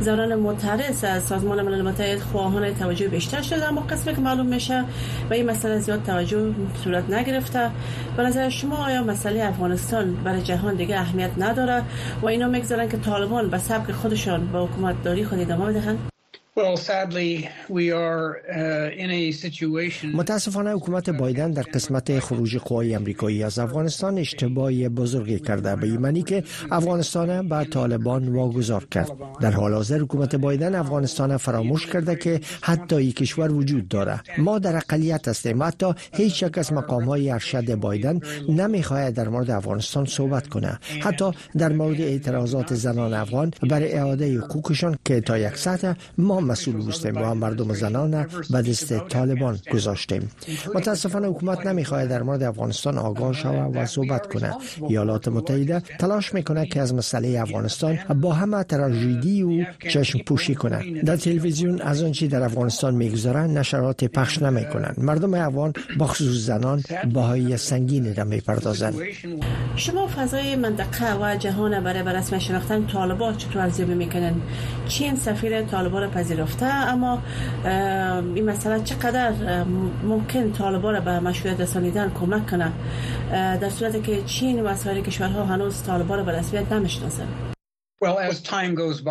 زنان 0.00 0.34
معترض 0.34 1.04
از 1.04 1.22
سازمان 1.22 1.62
ملل 1.62 1.82
متحد 1.82 2.18
خواهان 2.18 2.74
توجه 2.74 3.08
بیشتر 3.08 3.42
شده 3.42 3.68
اما 3.68 3.80
قسمی 3.80 4.14
که 4.14 4.20
معلوم 4.20 4.46
میشه 4.46 4.84
و 5.30 5.34
این 5.34 5.46
مسئله 5.50 5.78
زیاد 5.78 6.02
توجه 6.02 6.39
صورت 6.84 7.10
نگرفته 7.10 7.70
به 8.16 8.22
نظر 8.22 8.48
شما 8.48 8.76
آیا 8.86 9.02
مسئله 9.02 9.44
افغانستان 9.44 10.14
برای 10.14 10.42
جهان 10.42 10.74
دیگه 10.74 11.00
اهمیت 11.00 11.30
نداره 11.38 11.82
و 12.22 12.26
اینا 12.26 12.46
میگذارن 12.48 12.88
که 12.88 12.96
طالبان 12.96 13.50
به 13.50 13.58
سبک 13.58 13.92
خودشان 13.92 14.46
با 14.52 14.64
حکومتداری 14.66 15.24
خود 15.24 15.38
ادامه 15.38 15.64
بدهند 15.66 16.10
Uh, 16.56 16.62
متاسفانه 20.14 20.70
حکومت 20.70 21.10
بایدن 21.10 21.50
در 21.50 21.62
قسمت 21.62 22.18
خروج 22.18 22.56
قوای 22.56 22.94
امریکایی 22.94 23.42
از 23.42 23.58
افغانستان 23.58 24.18
اشتباهی 24.18 24.88
بزرگی 24.88 25.38
کرده 25.38 25.76
به 25.76 25.86
ایمنی 25.86 26.22
که 26.22 26.44
افغانستان 26.70 27.48
به 27.48 27.64
طالبان 27.64 28.28
واگذار 28.28 28.84
کرد 28.90 29.10
در 29.40 29.50
حال 29.50 29.74
حاضر 29.74 29.98
حکومت 29.98 30.36
بایدن 30.36 30.74
افغانستان 30.74 31.36
فراموش 31.36 31.86
کرده 31.86 32.16
که 32.16 32.40
حتی 32.62 32.96
این 32.96 33.12
کشور 33.12 33.52
وجود 33.52 33.88
داره 33.88 34.20
ما 34.38 34.58
در 34.58 34.76
اقلیت 34.76 35.28
هستیم 35.28 35.62
حتی 35.62 35.94
هیچ 36.14 36.42
یک 36.42 36.58
از 36.58 36.72
مقام 36.72 37.04
های 37.04 37.30
ارشد 37.30 37.74
بایدن 37.74 38.20
نمیخواهد 38.48 39.14
در 39.14 39.28
مورد 39.28 39.50
افغانستان 39.50 40.04
صحبت 40.04 40.48
کنه 40.48 40.78
حتی 41.00 41.30
در 41.58 41.72
مورد 41.72 42.00
اعتراضات 42.00 42.74
زنان 42.74 43.14
افغان 43.14 43.50
برای 43.70 43.92
اعاده 43.92 44.38
حقوقشان 44.38 44.98
که 45.04 45.20
تا 45.20 45.38
یک 45.38 45.52
ما 46.18 46.39
تمام 46.40 46.50
مسئول 46.52 46.76
بودیم 46.76 47.12
و 47.16 47.34
مردم 47.34 47.72
زنان 47.74 48.26
و 48.50 48.62
دست 48.62 48.98
طالبان 49.08 49.58
گذاشتیم 49.72 50.30
متاسفانه 50.74 51.26
حکومت 51.26 51.66
نمیخواهد 51.66 52.08
در 52.08 52.22
مورد 52.22 52.42
افغانستان 52.42 52.98
آگاه 52.98 53.32
شود 53.32 53.70
و 53.76 53.86
صحبت 53.86 54.26
کنه 54.32 54.54
ایالات 54.88 55.28
متحده 55.28 55.80
تلاش 55.98 56.34
میکنه 56.34 56.66
که 56.66 56.80
از 56.80 56.94
مسئله 56.94 57.40
افغانستان 57.40 57.98
با 58.20 58.32
همه 58.32 58.64
تراژدی 58.64 59.42
او 59.42 59.62
چشم 59.90 60.18
پوشی 60.18 60.54
کند. 60.54 61.04
در 61.04 61.16
تلویزیون 61.16 61.80
از 61.82 62.02
آنچه 62.02 62.26
در 62.26 62.42
افغانستان 62.42 62.94
میگذرند 62.94 63.58
نشرات 63.58 64.04
پخش 64.04 64.42
نمیکنند 64.42 64.94
مردم 64.98 65.34
افغان 65.34 65.72
با 65.98 66.10
زنان 66.20 66.82
باهای 67.14 67.56
سنگین 67.56 68.14
را 68.14 68.24
میپردازند 68.24 68.94
شما 69.76 70.08
فضای 70.16 70.56
منطقه 70.56 71.16
و 71.32 71.36
جهان 71.36 71.84
برای 71.84 72.40
شناختن 72.40 72.86
طالبان 72.86 73.36
چطور 73.36 73.62
ارزیابی 73.62 73.94
میکنند 73.94 74.40
چین 74.88 75.16
سفیر 75.16 75.62
طالبان 75.62 76.02
را 76.02 76.08
پذیرفته 76.30 76.66
اما 76.66 77.18
این 78.34 78.44
مسئله 78.50 78.84
چقدر 78.84 79.32
ممکن 80.02 80.52
طالبا 80.52 80.90
را 80.90 81.00
به 81.00 81.20
مشروعیت 81.20 81.60
رسانیدن 81.60 82.12
کمک 82.20 82.50
کنه 82.50 82.72
در 83.32 83.70
صورت 83.70 84.04
که 84.04 84.22
چین 84.26 84.62
و 84.62 84.74
سایر 84.74 85.00
کشورها 85.02 85.44
هنوز 85.44 85.82
طالبا 85.82 86.14
را 86.14 86.22
به 86.22 86.32
رسمیت 86.38 86.72
نمیشناسند 86.72 87.54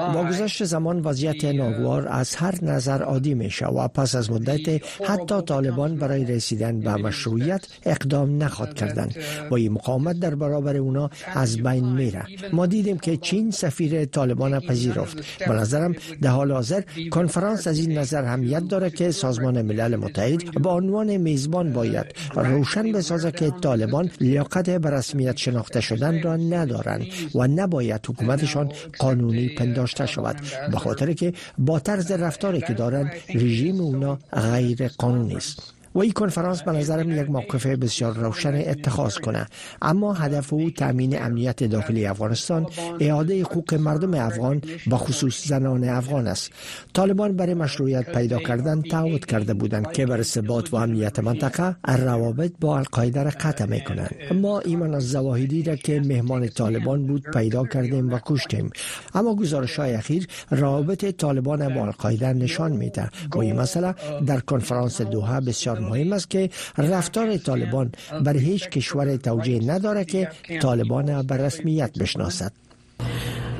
با 0.04 0.26
گذشت 0.30 0.64
زمان 0.66 1.00
وضعیت 1.00 1.38
uh, 1.52 1.56
ناگوار 1.56 2.08
از 2.08 2.36
هر 2.36 2.64
نظر 2.66 3.02
عادی 3.04 3.50
شود 3.50 3.76
و 3.76 3.88
پس 3.88 4.16
از 4.16 4.32
مدت 4.32 4.82
حتی 5.06 5.42
طالبان 5.42 5.96
برای 5.96 6.26
رسیدن 6.26 6.80
به 6.80 6.94
مشروعیت 6.96 7.66
اقدام 7.86 8.44
نخواد 8.44 8.74
کردن 8.74 9.08
و 9.50 9.54
uh, 9.54 9.54
این 9.54 9.72
مقاومت 9.72 10.20
در 10.20 10.36
برابر 10.36 10.76
اونا 10.76 11.10
از 11.34 11.58
بین 11.58 11.86
میره 11.94 12.26
ما 12.54 12.66
دیدیم 12.66 12.98
که 12.98 13.18
چین 13.18 13.52
سفیر 13.52 14.06
طالبان 14.06 14.60
پذیرفت 14.60 15.24
به 15.48 15.52
نظرم 15.56 15.96
در 16.22 16.30
حال 16.30 16.52
حاضر 16.52 16.84
کنفرانس 17.12 17.68
از 17.68 17.80
این 17.80 17.98
نظر 17.98 18.24
همیت 18.24 18.64
داره 18.68 18.90
که 18.90 19.12
سازمان 19.12 19.62
ملل 19.62 19.96
متحد 19.96 20.54
با 20.62 20.74
عنوان 20.76 21.18
میزبان 21.18 21.72
uh, 21.72 21.76
باید 21.76 22.06
روشن 22.34 22.92
بسازه 22.92 23.32
که 23.32 23.50
طالبان 23.62 24.10
لیاقت 24.22 24.70
به 24.70 24.90
رسمیت 24.90 25.38
شناخته 25.38 25.82
شدن 25.82 26.22
را 26.22 26.36
ندارند 26.36 27.06
و 27.36 27.48
نباید 27.48 28.02
حکومتشان 28.10 28.72
قانونی 29.00 29.50
پنداشته 29.50 30.06
شود 30.06 30.42
به 30.72 30.78
خاطر 30.80 31.14
که 31.14 31.34
با 31.58 31.80
طرز 31.80 32.12
رفتاری 32.12 32.62
که 32.62 32.74
دارند 32.74 33.12
رژیم 33.36 33.80
اونا 33.82 34.20
غیر 34.34 34.88
قانونی 34.88 35.36
است 35.36 35.74
و 36.00 36.02
این 36.02 36.12
کنفرانس 36.12 36.62
به 36.62 36.72
نظرم 36.72 37.12
یک 37.12 37.30
موقف 37.32 37.66
بسیار 37.66 38.14
روشن 38.14 38.56
اتخاذ 38.56 39.16
کنه 39.16 39.46
اما 39.82 40.14
هدف 40.14 40.54
او 40.54 40.70
تامین 40.70 41.22
امنیت 41.22 41.64
داخلی 41.64 42.06
افغانستان 42.06 42.66
اعاده 43.00 43.44
حقوق 43.44 43.74
مردم 43.74 44.14
افغان 44.14 44.62
با 44.88 44.98
خصوص 44.98 45.48
زنان 45.48 45.84
افغان 45.84 46.28
است 46.28 46.52
طالبان 46.94 47.36
برای 47.36 47.54
مشروعیت 47.54 48.12
پیدا 48.14 48.38
کردن 48.40 48.82
تعهد 48.82 49.26
کرده 49.26 49.54
بودند 49.54 49.92
که 49.92 50.06
بر 50.06 50.22
ثبات 50.24 50.74
و 50.74 50.76
امنیت 50.76 51.20
منطقه 51.20 51.76
روابط 51.88 52.54
با 52.62 52.78
القاعده 52.78 53.24
را 53.24 53.30
قطع 53.32 53.66
می 53.66 53.84
کنند 53.84 54.16
ما 54.36 54.60
ایمان 54.60 54.94
از 54.96 55.10
زواهدی 55.12 55.64
را 55.64 55.76
که 55.76 56.00
مهمان 56.02 56.48
طالبان 56.48 57.08
بود 57.08 57.24
پیدا 57.34 57.66
کردیم 57.66 58.14
و 58.14 58.20
کشتیم 58.26 58.72
اما 59.14 59.36
گزارش 59.36 59.80
های 59.80 59.94
اخیر 59.94 60.28
روابط 60.52 61.06
طالبان 61.06 61.74
با 61.76 61.82
القاعده 61.86 62.34
نشان 62.34 62.72
میده 62.72 63.10
و 63.36 63.40
این 63.40 63.56
مسئله 63.60 63.96
در 64.26 64.40
کنفرانس 64.40 65.02
دوحه 65.02 65.40
بسیار 65.40 65.89
مهم 65.90 66.14
است 66.14 66.30
که 66.30 66.50
رفتار 66.78 67.38
طالبان 67.38 67.92
بر 68.24 68.38
هیچ 68.38 68.70
کشور 68.70 69.18
توجیه 69.18 69.62
نداره 69.72 70.06
که 70.06 70.30
طالبان 70.62 71.22
به 71.28 71.38
رسمیت 71.38 72.00
بشناسد 72.00 72.52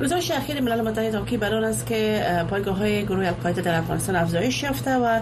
روزهای 0.00 0.22
اخیر 0.36 0.60
ملل 0.60 0.80
متحد 0.80 1.14
هم 1.14 1.38
بران 1.40 1.64
است 1.64 1.86
که 1.86 2.24
پایگاه 2.50 2.76
های 2.78 3.04
گروه 3.04 3.26
القاعده 3.26 3.62
در 3.62 3.74
افغانستان 3.78 4.16
افزایش 4.16 4.62
یافته 4.62 4.96
و 4.98 5.20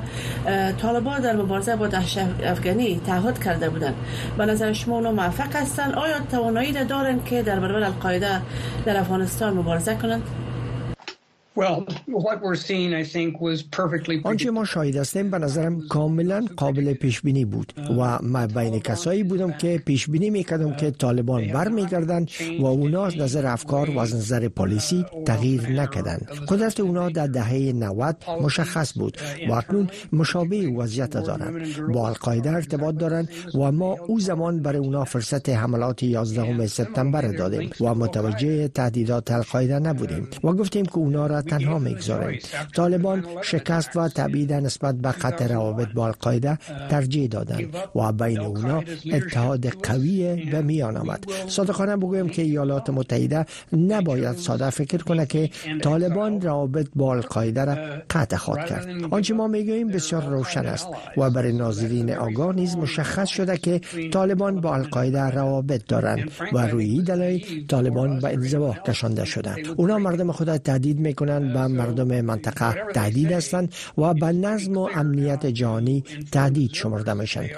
طالبان 0.82 1.20
در 1.20 1.36
مبارزه 1.36 1.76
با 1.76 1.86
دهشت 1.88 2.18
افغانی 2.42 3.00
تعهد 3.06 3.44
کرده 3.44 3.70
بودند 3.70 3.94
به 4.38 4.46
نظر 4.46 4.72
شما 4.72 4.94
اونا 4.96 5.12
موفق 5.12 5.56
هستند 5.56 5.92
آیا 5.94 6.20
توانایی 6.30 6.72
دارند 6.72 7.24
که 7.24 7.42
در 7.42 7.60
برابر 7.60 7.82
القاعده 7.82 8.40
در 8.84 8.96
افغانستان 8.96 9.54
مبارزه 9.56 9.94
کنند 9.94 10.22
آنچه 14.24 14.50
ما 14.50 14.64
شاهد 14.64 14.96
هستیم 14.96 15.30
به 15.30 15.38
نظرم 15.38 15.80
کاملا 15.88 16.44
قابل 16.56 16.92
پیش 16.94 17.20
بینی 17.20 17.44
بود 17.44 17.72
و 17.98 18.18
ما 18.22 18.46
بین 18.46 18.78
کسایی 18.80 19.22
بودم 19.22 19.52
که 19.52 19.82
پیش 19.86 20.10
بینی 20.10 20.30
میکردم 20.30 20.76
که 20.76 20.90
طالبان 20.90 21.46
برمیگردند 21.52 22.30
و 22.60 22.66
اونا 22.66 23.06
از 23.06 23.16
نظر 23.18 23.46
افکار 23.46 23.90
و 23.90 23.98
از 23.98 24.14
نظر 24.14 24.48
پالیسی 24.48 25.04
تغییر 25.26 25.70
نکردند 25.70 26.30
قدرت 26.48 26.80
اونا 26.80 27.08
در 27.08 27.26
دهه 27.26 27.72
90 27.74 28.16
مشخص 28.42 28.98
بود 28.98 29.16
uh, 29.16 29.50
و 29.50 29.52
اکنون 29.52 29.88
مشابه 30.12 30.68
وضعیت 30.70 31.10
دارند 31.10 31.66
با 31.94 32.08
القاعده 32.08 32.50
ارتباط 32.50 32.94
دارند 32.94 33.28
و 33.54 33.72
ما 33.72 33.96
او 34.06 34.20
زمان 34.20 34.62
برای 34.62 34.78
اونا 34.78 35.04
فرصت 35.04 35.48
حملات 35.48 36.02
11 36.02 36.66
سپتامبر 36.66 37.20
دادیم 37.22 37.70
و 37.80 37.94
متوجه 37.94 38.68
تهدیدات 38.68 39.30
القاعده 39.30 39.78
نبودیم 39.78 40.28
و 40.44 40.52
گفتیم 40.52 40.84
که 40.86 40.98
اونا 40.98 41.26
را 41.26 41.42
تنها 41.48 41.78
میگذارند 41.78 42.40
طالبان 42.74 43.24
شکست 43.42 43.96
و 43.96 44.08
تبعید 44.08 44.52
نسبت 44.52 44.94
به 44.94 45.08
قطع 45.08 45.46
روابط 45.46 45.88
با 45.94 46.06
القاعده 46.06 46.58
ترجیح 46.90 47.28
دادند 47.28 47.68
و 47.94 48.12
بین 48.12 48.40
اونا 48.40 48.82
اتحاد 49.12 49.66
قوی 49.68 50.46
به 50.52 50.60
میان 50.62 50.96
آمد 50.96 51.24
صادقانه 51.46 51.96
بگویم 51.96 52.28
که 52.28 52.42
ایالات 52.42 52.90
متحده 52.90 53.46
نباید 53.72 54.36
ساده 54.36 54.70
فکر 54.70 54.98
کنه 54.98 55.26
که 55.26 55.50
طالبان 55.82 56.40
روابط 56.40 56.88
با 56.96 57.12
القاعده 57.14 57.64
را 57.64 57.74
قطع 58.10 58.36
خواهد 58.36 58.66
کرد 58.66 58.88
آنچه 59.10 59.34
ما 59.34 59.48
میگوییم 59.48 59.88
بسیار 59.88 60.22
روشن 60.24 60.66
است 60.66 60.88
و 61.16 61.30
برای 61.30 61.52
ناظرین 61.52 62.10
آگاه 62.14 62.54
نیز 62.54 62.76
مشخص 62.76 63.28
شده 63.28 63.56
که 63.56 63.80
طالبان 64.12 64.60
با 64.60 64.74
القاعده 64.74 65.22
روابط 65.30 65.86
دارند 65.88 66.30
و 66.52 66.66
روی 66.66 67.02
دلایل 67.02 67.66
طالبان 67.68 68.20
به 68.20 68.28
انزوا 68.32 68.74
کشانده 68.86 69.24
شدند 69.24 69.56
اونا 69.76 69.98
مردم 69.98 70.32
خود 70.32 70.56
تهدید 70.56 70.98
میکنند 70.98 71.37
هستند 71.42 71.56
و 71.56 71.68
مردم 71.68 72.20
منطقه 72.20 72.92
تهدید 72.92 73.32
هستند 73.32 73.74
و 73.98 74.14
به 74.14 74.26
نظم 74.26 74.76
و 74.78 74.88
امنیت 74.94 75.46
جهانی 75.46 76.04
تهدید 76.32 76.72
شمرده 76.72 77.12
میشن 77.14 77.48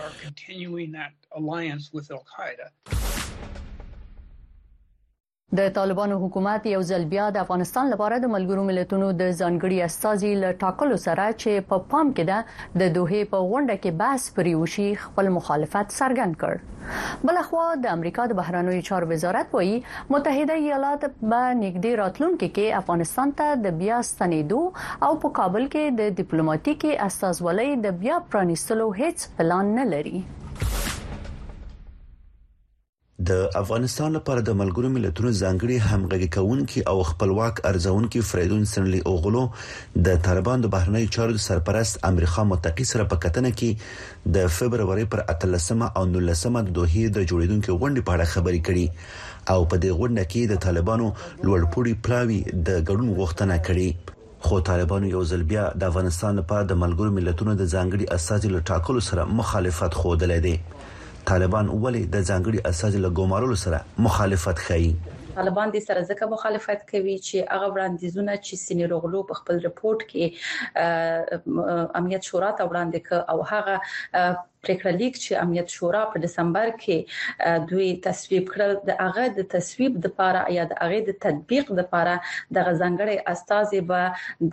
د 5.59 5.71
طالبانو 5.77 6.17
حکومت 6.25 6.67
یو 6.73 6.81
ځل 6.89 7.05
بیا 7.13 7.23
د 7.37 7.43
افغانستان 7.45 7.89
لپاره 7.93 8.17
د 8.25 8.29
ملګرو 8.35 8.65
ملتونو 8.67 9.07
د 9.23 9.31
ځانګړي 9.39 9.79
استازي 9.89 10.29
ل 10.43 10.59
ټاکلو 10.61 10.99
سره 11.05 11.25
چې 11.41 11.65
په 11.71 11.79
پا 11.87 11.95
پام 11.95 12.13
کې 12.19 12.29
ده 12.29 12.83
د 12.83 12.93
دوه 12.97 13.23
په 13.33 13.41
غونډه 13.49 13.75
کې 13.81 14.01
بحث 14.03 14.27
پریوشي 14.37 14.87
خپل 15.07 15.31
مخالفت 15.39 15.95
څرګند 15.95 16.39
کړ 16.43 17.27
بلخوا 17.31 17.65
د 17.87 17.93
امریکا 17.97 18.29
د 18.35 18.39
بهرانوي 18.43 18.85
چارو 18.91 19.11
وزارت 19.15 19.59
وایي 19.59 19.75
متحده 20.17 20.61
ایالات 20.61 21.09
به 21.09 21.43
نګدې 21.65 21.99
راتلونکو 22.05 22.51
کې 22.51 22.83
افغانستان 22.83 23.35
ته 23.43 23.59
د 23.65 23.77
بیا 23.83 23.99
ستنېدو 24.13 25.09
او 25.09 25.13
په 25.27 25.37
کابل 25.41 25.67
کې 25.67 25.99
د 26.03 26.15
ډیپلوماټیکي 26.23 26.95
استازولۍ 27.11 27.77
د 27.89 27.99
بیا 28.07 28.23
پرانیستلو 28.31 28.89
هیڅ 29.03 29.29
پلان 29.43 29.75
نه 29.83 29.89
لري 29.97 30.17
د 33.29 33.33
افغانستان 33.61 34.13
لپاره 34.17 34.41
د 34.45 34.51
ملګرو 34.61 34.89
ملتونو 34.93 35.31
ځانګړي 35.43 35.77
همغږي 35.89 36.29
کونکي 36.35 36.81
او 36.91 37.03
خپلواک 37.09 37.59
ارزونکي 37.71 38.21
فریدون 38.29 38.63
سنلي 38.71 39.01
اوغلو 39.11 39.43
د 40.07 40.21
طالبان 40.29 40.61
د 40.65 40.71
بهرنی 40.75 41.07
چارو 41.17 41.43
سرپرست 41.47 41.99
امریکا 42.11 42.45
متقی 42.53 42.85
سره 42.93 43.05
په 43.11 43.17
کتنه 43.25 43.51
کې 43.59 44.31
د 44.37 44.47
فبرवरी 44.59 45.05
پر 45.15 45.23
13مه 45.33 45.89
او 45.99 46.05
19مه 46.15 46.61
د 46.69 46.73
دوه 46.79 47.05
د 47.17 47.19
جوړیدونکو 47.31 47.77
غونډې 47.81 48.03
په 48.07 48.13
اړه 48.15 48.27
خبري 48.35 48.61
کړي 48.67 48.87
او 49.53 49.61
په 49.71 49.77
دې 49.83 49.91
غونډه 49.99 50.23
کې 50.31 50.43
د 50.53 50.55
طالبانو 50.67 51.07
لوړپوړي 51.47 51.95
پلاوي 52.07 52.41
د 52.69 52.79
ګډون 52.89 53.09
غوښتنه 53.19 53.57
کړې 53.67 53.89
خو 54.47 54.55
طالبانو 54.71 55.07
یو 55.17 55.23
ځل 55.35 55.43
بیا 55.53 55.65
د 55.85 55.93
افغانستان 55.93 56.33
لپاره 56.43 56.63
د 56.73 56.81
ملګرو 56.85 57.11
ملتونو 57.19 57.53
د 57.61 57.65
ځانګړي 57.75 58.05
اساسي 58.21 58.49
لټاکلو 58.57 59.01
سره 59.11 59.23
مخالفت 59.43 59.93
خوده 60.05 60.27
لیدي 60.33 60.57
طالبان 61.29 61.69
ولې 61.69 62.03
د 62.15 62.29
ځانګړي 62.31 62.61
اساس 62.71 62.95
له 63.05 63.11
ګومارلو 63.21 63.57
سره 63.65 63.85
مخالفت 64.09 64.59
کوي 64.69 64.93
طالبان 65.37 65.69
د 65.75 65.79
سره 65.89 66.01
ځکه 66.11 66.25
مخالفت 66.35 66.81
کوي 66.93 67.17
چې 67.27 67.37
هغه 67.55 67.67
وړاندیزونه 67.75 68.33
چې 68.47 68.55
سینیروغلو 68.67 69.21
په 69.33 69.35
خپل 69.41 69.57
رپورت 69.69 70.01
کې 70.11 70.25
امنیت 72.01 72.23
شورا 72.31 72.51
ته 72.61 72.71
وړاندې 72.71 73.01
ک 73.07 73.09
او 73.33 73.39
هغه 73.53 73.77
پریکړه 74.65 74.93
لیک 75.01 75.19
چې 75.25 75.43
امنیت 75.43 75.69
شورا 75.77 76.01
په 76.15 76.23
دسمبر 76.25 76.71
کې 76.83 77.61
دوی 77.73 77.89
تصویب 78.07 78.49
کړل 78.53 78.75
د 78.89 78.99
هغه 79.03 79.29
د 79.39 79.47
تصویب 79.55 79.97
د 79.99 80.09
لپاره 80.11 80.43
یا 80.57 80.65
د 80.73 80.79
هغه 80.83 80.99
د 81.09 81.15
تطبیق 81.25 81.71
د 81.71 81.79
لپاره 81.83 82.15
د 82.57 82.67
غزنګړې 82.69 83.23
استاذي 83.35 83.81
به 83.93 84.07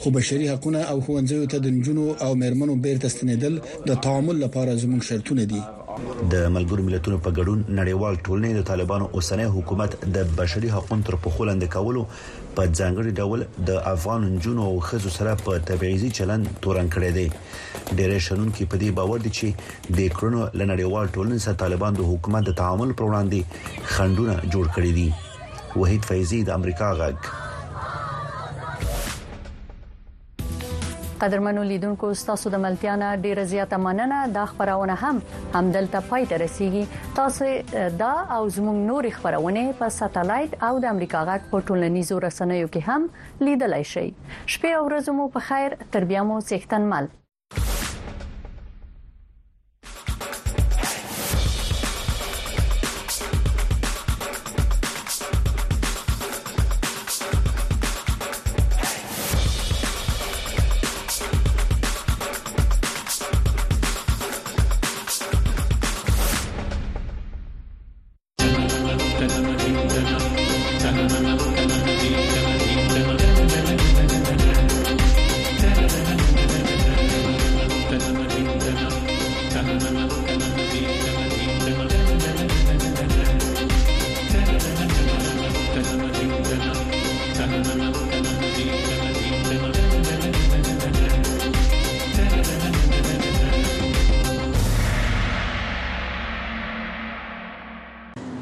خو 0.01 0.11
بشري 0.17 0.49
حقوقونه 0.53 0.81
او 0.91 0.97
خوندزیو 1.05 1.49
ته 1.55 1.61
د 1.61 1.67
نجونو 1.79 2.05
او 2.25 2.31
مېرمنو 2.41 2.75
بیرته 2.85 3.07
ستنیدل 3.15 3.55
د 3.89 4.05
تعامل 4.07 4.35
لپاره 4.45 4.79
زموږ 4.83 5.01
شرطونه 5.09 5.43
دي 5.53 5.61
د 6.01 6.35
ملګرو 6.55 6.83
ملتونو 6.87 7.17
په 7.25 7.31
ګډون 7.37 7.59
نړیوال 7.79 8.15
ټولنې 8.25 8.51
د 8.55 8.61
طالبانو 8.69 9.05
اوسنۍ 9.17 9.45
حکومت 9.55 9.95
د 10.17 10.27
بشري 10.39 10.69
حقوقو 10.75 10.97
تر 11.09 11.15
پخولند 11.27 11.63
کولو 11.75 12.01
په 12.57 12.63
ځانګړي 12.79 13.11
ډول 13.19 13.45
د 13.69 13.79
افغان 13.93 14.25
جنونو 14.43 14.65
او 14.71 14.73
خزو 14.87 15.09
سره 15.19 15.35
په 15.45 15.57
تبعیضي 15.69 16.09
چلن 16.19 16.43
تورن 16.65 16.91
کړی 16.95 17.11
دی 17.19 17.25
ډېر 17.99 18.17
شنونکو 18.27 18.67
په 18.73 18.81
دې 18.83 18.91
باور 18.99 19.19
دي 19.27 19.33
چې 19.39 19.53
د 20.01 20.13
کرونو 20.19 20.41
لنړیوال 20.61 21.13
ټولنې 21.15 21.43
سره 21.47 21.61
طالبان 21.63 21.99
د 22.01 22.09
حکومت 22.11 22.49
د 22.51 22.57
تعامل 22.63 22.93
پر 22.99 23.09
وړاندې 23.11 23.89
خندونه 23.95 24.37
جوړ 24.43 24.77
کړی 24.77 24.93
دي 24.99 25.09
وحید 25.81 26.11
فیضی 26.11 26.43
د 26.47 26.59
امریکا 26.59 26.93
غږ 27.01 27.17
قدرمنو 31.25 31.61
لیدونکو 31.67 32.07
تاسو 32.27 32.49
د 32.55 32.59
ملتیا 32.65 32.95
نه 33.03 33.07
ډیره 33.21 33.43
زیاته 33.53 33.77
مننه 33.85 34.17
دا 34.35 34.43
خبرونه 34.51 34.95
هم 35.05 35.21
همدلته 35.55 36.01
پای 36.09 36.25
ته 36.33 36.37
رسیدي 36.43 36.83
تاسو 37.21 37.45
دا 38.01 38.11
او 38.35 38.49
زموږ 38.57 38.77
نوري 38.91 39.11
خبرونه 39.17 39.63
په 39.81 39.89
ساتلایت 39.99 40.53
او 40.69 40.73
د 40.85 40.95
امریکا 40.97 41.25
غټ 41.33 41.49
په 41.55 41.65
ټولنیزو 41.71 42.21
رسنیو 42.29 42.69
کې 42.71 42.87
هم 42.89 43.09
لیدلای 43.51 43.89
شئ 43.95 44.05
شپه 44.55 44.73
او 44.79 44.85
ورځ 44.89 45.17
مو 45.19 45.29
په 45.37 45.49
خیر 45.51 45.77
تربیه 45.97 46.27
مو 46.31 46.41
څښتن 46.49 46.89
مال 46.95 47.15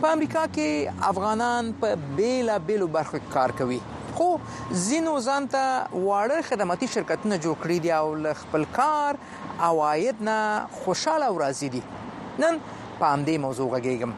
په 0.04 0.12
امریکا 0.13 0.42
کې 0.56 1.04
افغانان 1.10 1.68
په 1.82 1.89
بیلا 2.16 2.56
بیلو 2.70 2.88
برخو 2.96 3.18
کار 3.34 3.52
کوي 3.60 3.78
خو 4.16 4.26
زینو 4.88 5.13
ځانته 5.28 5.62
واړه 5.92 6.39
خدماتي 6.48 6.88
شرکتونه 6.96 7.38
جوړ 7.46 7.56
کړی 7.62 7.78
دي 7.86 7.92
او 7.98 8.08
خپل 8.39 8.63
کار 8.78 9.12
عواید 9.68 10.18
نه 10.30 10.39
خوشاله 10.80 11.26
او 11.28 11.36
راضي 11.44 11.70
دي 11.76 11.84
نن 12.44 12.54
په 12.98 13.06
همدې 13.13 13.36
موضوع 13.46 13.68
غږیږم 13.76 14.12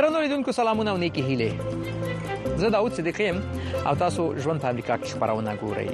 درنو 0.00 0.18
لیدونکو 0.26 0.50
سلامونه 0.62 0.90
او 0.96 1.00
نیکی 1.06 1.22
هیله 1.30 1.50
زه 2.58 2.70
داوود 2.70 2.92
صدیقی 2.94 3.24
يم 3.24 3.42
او 3.86 3.94
تاسو 3.94 4.32
ژوند 4.38 4.60
په 4.60 4.68
امریکا 4.68 4.94
کې 4.96 5.06
خبرونه 5.06 5.56
ګورئ 5.60 5.90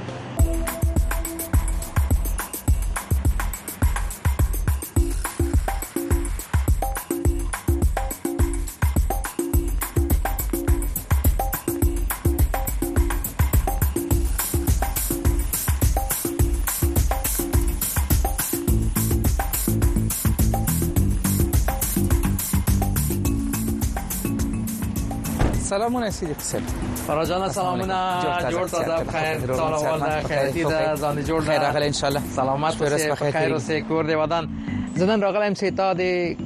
سلامونه 25.70 26.10
سید 26.10 26.36
قسم 26.38 26.60
فراجان 27.06 27.48
سلامونه 27.48 28.20
جوړ 28.50 28.66
تازه 28.70 29.04
بخیر 29.04 29.46
سلامونه 29.56 30.22
خیرتی 30.22 30.64
ده 30.64 30.96
ځان 30.96 31.26
جوړ 31.28 31.40
ده 31.46 31.58
راغلی 31.58 31.86
ان 31.86 31.92
شاء 31.92 32.08
الله 32.10 32.22
سلامات 32.36 32.80
ورس 32.82 33.04
بخیر 33.06 33.30
خیر 33.30 33.52
اوسه 33.52 33.80
کور 33.80 34.04
دی 34.06 34.14
ودان 34.14 34.48
زدن 34.94 35.20
راغلم 35.22 35.52
چې 35.54 35.64
تا 35.76 35.92
د 35.94 36.00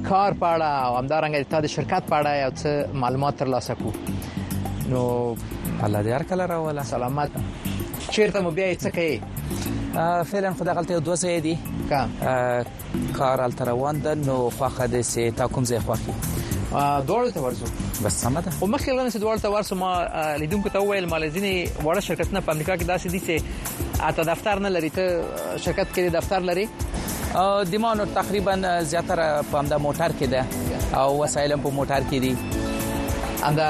کار 0.09 0.31
پاړه 0.33 0.85
او 0.85 0.97
همدارنګه 1.07 1.45
تا 1.51 1.61
د 1.61 1.65
شرکت 1.67 2.03
پاړه 2.09 2.27
یو 2.43 2.51
څه 2.51 2.95
معلومات 3.03 3.37
ترلاسه 3.37 3.75
کو 3.75 3.93
نو 4.89 5.01
الله 5.83 6.03
دې 6.03 6.07
هر 6.07 6.23
کله 6.23 6.45
راواله 6.45 6.83
سلامات 6.83 7.31
چیرته 8.11 8.39
مو 8.41 8.51
بیا 8.51 8.73
څه 8.73 8.87
کوي 8.87 9.21
فعلا 10.33 10.53
خو 10.53 10.63
دغلته 10.71 10.99
دوه 10.99 11.15
ځای 11.15 11.41
دي 11.47 11.57
کار 13.17 13.41
التروان 13.47 13.99
ده 13.99 14.15
نو 14.29 14.39
خوخه 14.49 14.85
د 14.95 15.01
سي 15.01 15.25
تا 15.31 15.47
کوم 15.47 15.63
ځای 15.65 15.81
خوخي 15.87 16.13
دوړ 17.07 17.33
ته 17.33 17.41
ورځو 17.49 17.84
بس 18.03 18.21
سم 18.21 18.39
ده 18.39 18.51
خو 18.51 18.67
مخکې 18.67 18.89
لنس 18.91 19.17
دوار 19.17 19.37
ته 19.37 19.49
ورسو 19.49 19.75
ما 19.75 20.35
لیدونکو 20.39 20.69
ته 20.69 20.79
ویل 20.83 21.07
مالزینی 21.09 21.67
وړه 21.83 21.99
شرکتونه 21.99 22.41
په 22.45 22.51
امریکا 22.51 22.75
کې 22.79 22.87
داسې 22.91 23.07
دي 23.07 23.19
چې 23.19 24.01
اته 24.09 24.23
دفتر 24.31 24.59
نه 24.59 24.69
لري 24.69 24.89
ته 24.89 25.23
شرکت 25.65 25.87
کې 25.95 26.15
دفتر 26.15 26.39
لري 26.49 26.67
دیمانو 27.71 28.05
تقریبا 28.15 28.55
زیاتره 28.91 29.43
په 29.51 29.59
امدا 29.59 29.77
موټر 29.85 30.15
کې 30.19 30.25
ده 30.25 30.45
او 31.01 31.17
وسایل 31.23 31.55
په 31.67 31.75
موټر 31.77 32.07
کې 32.11 32.25
دي 32.25 32.35
امدا 33.49 33.69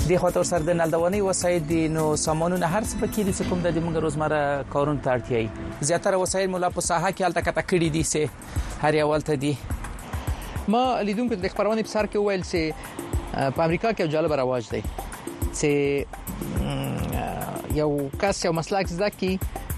د 0.09 0.21
خاطر 0.23 0.43
سره 0.49 0.63
د 0.67 0.71
نلدوانی 0.81 1.21
وسایل 1.27 1.63
د 1.71 1.81
نو 1.95 2.05
سامانونه 2.25 2.67
هر 2.75 2.83
څه 2.91 2.95
پکې 3.01 3.23
دي 3.29 3.33
کوم 3.49 3.59
د 3.67 3.69
موږ 3.87 3.95
روزمره 4.05 4.41
کارون 4.75 4.97
ته 5.07 5.11
اړتیاي 5.15 5.47
زیاتره 5.91 6.17
وسایل 6.23 6.47
مولا 6.55 6.71
په 6.79 6.83
ساحه 6.89 7.11
کې 7.17 7.23
الته 7.29 7.41
کټه 7.47 7.63
کړی 7.71 7.89
دي 7.99 8.05
سه 8.15 8.23
هر 8.87 8.95
یو 9.01 9.11
ته 9.29 9.35
دي 9.47 9.55
ما 10.77 10.83
لیدونکو 11.11 11.35
د 11.47 11.49
خبرونه 11.55 11.81
په 11.89 11.93
سر 11.97 12.05
کې 12.13 12.19
ویل 12.27 12.43
سه 12.51 12.61
په 13.59 13.63
امریکا 13.69 13.89
کې 13.91 14.01
جالب 14.17 14.33
راواج 14.43 14.63
دی 14.75 14.83
چې 14.89 15.71
یو 17.83 17.91
کس 18.25 18.37
یو 18.45 18.53
مسلک 18.61 18.87
زده 18.99 19.09
کی 19.23 19.33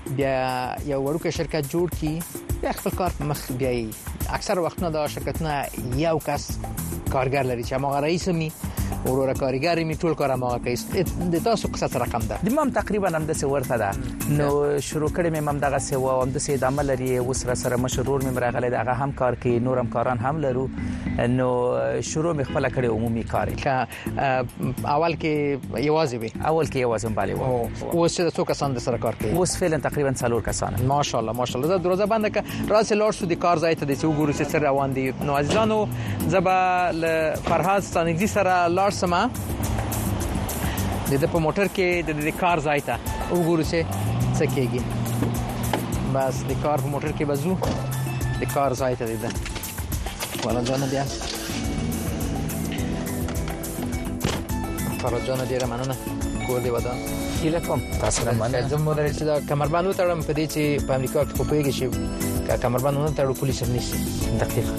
بیا 0.08 0.36
یو 0.92 1.00
ورکه 1.08 1.28
شرکت 1.40 1.62
جوړ 1.76 1.88
کی 2.00 2.14
بیا 2.62 2.72
خپل 2.72 2.90
کار 2.96 3.10
په 3.18 3.24
مخ 3.30 3.40
بیایي 3.62 3.90
اکثر 4.36 4.58
وختونه 4.58 4.90
دا 4.96 5.02
شرکتونه 5.14 5.54
یو 6.04 6.16
کس 6.28 6.44
کارګر 7.12 7.44
لري 7.50 7.64
چې 7.68 7.74
ما 7.84 7.98
رئیس 8.06 8.24
می 8.40 8.48
وروره 9.06 9.34
کاریګری 9.38 9.84
می 9.84 9.94
ټول 10.00 10.14
کار 10.20 10.34
ما 10.42 10.48
کوي 10.64 11.02
د 11.34 11.42
تاسو 11.44 11.68
قصه 11.74 12.00
رقم 12.02 12.24
ده 12.30 12.38
د 12.48 12.54
مم 12.58 12.70
تقریبا 12.78 13.10
هم 13.16 13.22
د 13.30 13.42
ورته 13.50 13.78
ده 13.82 14.38
نو 14.38 14.46
شروع 14.86 15.10
کړم 15.18 15.36
مم 15.48 15.60
دغه 15.64 15.80
سیوا 15.88 16.14
هم 16.22 16.28
د 16.36 16.42
سید 16.46 16.64
عمل 16.68 16.88
لري 16.92 17.10
وسره 17.28 17.54
سره 17.62 17.80
مشرور 17.82 18.24
مم 18.28 18.40
راغله 18.44 18.70
دغه 18.76 18.96
هم 19.04 19.12
کار 19.20 19.38
کوي 19.44 19.58
نورم 19.68 19.90
کاران 19.96 20.18
هم 20.28 20.40
لرو 20.46 20.64
نو 21.34 21.46
شروع 22.12 22.32
می 22.40 22.44
خپل 22.50 22.68
کړی 22.78 22.92
عمومي 22.96 23.22
کار 23.34 23.52
اول 23.68 25.18
کې 25.22 25.84
یوازې 25.86 26.24
وي 26.24 26.32
اول 26.50 26.72
کې 26.72 26.76
یوازې 26.86 27.16
باندې 27.20 27.92
و 27.92 27.92
اوس 27.92 28.18
چې 28.18 28.36
څو 28.40 28.48
کسان 28.52 28.76
د 28.78 28.84
سره 28.88 29.02
کار 29.06 29.20
کوي 29.22 29.32
اوس 29.42 29.56
فعلا 29.62 29.80
تقریبا 29.88 30.14
څلور 30.22 30.44
کسان 30.50 30.80
ماشاءالله 30.94 31.38
ماشاءالله 31.42 31.74
زه 31.74 31.86
دروازه 31.86 32.10
بنده 32.16 32.34
ک 32.38 32.50
راځي 32.50 33.00
لار 33.04 33.16
شو 33.20 33.30
د 33.36 33.40
کار 33.46 33.64
ځای 33.66 33.80
ته 33.82 33.90
د 33.94 34.02
څو 34.02 34.12
ګورو 34.20 34.36
سره 34.50 34.64
روان 34.68 34.98
دي 35.00 35.06
نو 35.30 35.38
عزیزانو 35.44 35.80
زبا 36.36 36.58
فرهاد 37.46 37.88
ستانګزي 37.92 38.32
سره 38.36 38.60
لار 38.80 38.94
سما 39.00 39.20
د 41.10 41.14
دې 41.20 41.28
په 41.32 41.38
موټر 41.46 41.66
کې 41.78 41.86
د 42.06 42.10
دې 42.26 42.32
کار 42.42 42.58
ځای 42.66 42.80
ته 42.88 42.94
وګورو 43.34 43.64
چې 43.70 43.78
څه 44.36 44.44
کېږي 44.54 44.80
بس 46.14 46.34
د 46.50 46.62
کار 46.64 46.78
په 46.84 46.88
موټر 46.94 47.10
کې 47.16 47.24
بزو 47.30 47.54
د 48.44 48.54
کار 48.54 48.70
ځای 48.80 48.94
ته 48.98 49.04
دی 49.10 49.16
والا 50.46 50.62
ځان 50.70 50.82
بیا 50.94 51.04
فرج 55.00 55.22
جان 55.30 55.40
ډیره 55.50 55.66
مننه 55.72 55.94
کور 56.46 56.58
دی 56.66 56.70
ودان 56.76 56.98
هیله 57.42 57.60
کوم 57.68 57.80
تاسو 58.04 58.20
نه 58.26 58.32
مننه 58.40 58.60
زه 58.70 58.76
مو 58.84 58.92
درې 58.98 59.10
چې 59.16 59.22
دا 59.30 59.34
کمربند 59.50 59.86
وتړم 59.90 60.20
په 60.26 60.32
دې 60.38 60.46
چې 60.54 60.86
په 60.86 60.92
امریکا 60.94 61.22
کې 61.24 61.34
کوپېږي 61.38 61.72
چې 61.78 61.86
کا 62.50 62.54
کمربند 62.66 62.96
نه 63.04 63.12
تړو 63.16 63.32
پولیس 63.44 63.58
هم 63.62 63.70
نشي 63.76 63.98
دقیقه 64.42 64.74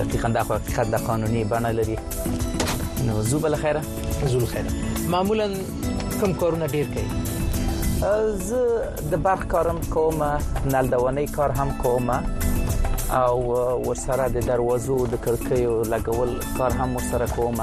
دقیقا 0.00 0.28
دا 0.40 0.48
خو 0.48 0.54
حقیقت 0.60 0.86
د 0.96 1.06
قانوني 1.12 1.42
بڼه 1.52 1.70
لري 1.82 1.96
نو 3.06 3.22
زو 3.22 3.38
بل 3.38 3.54
خیره 3.56 3.82
زو 4.26 4.46
خیره 4.46 4.66
معمولا 5.14 5.46
کوم 6.20 6.34
کارونه 6.42 6.66
ډیر 6.74 6.86
کوي 6.86 7.08
از 8.10 8.52
د 9.14 9.22
برق 9.24 9.46
کارم 9.54 9.80
کوم 9.96 10.22
نلدوانی 10.74 11.26
کار 11.38 11.50
هم 11.62 11.74
کوم 11.86 12.10
او 12.18 13.40
ورسره 13.88 14.28
د 14.36 14.46
دروازو 14.46 15.06
د 15.16 15.24
کړکیو 15.26 15.74
لګول 15.92 16.32
کار 16.60 16.72
هم 16.82 16.96
ورسره 16.96 17.26
کوم 17.40 17.60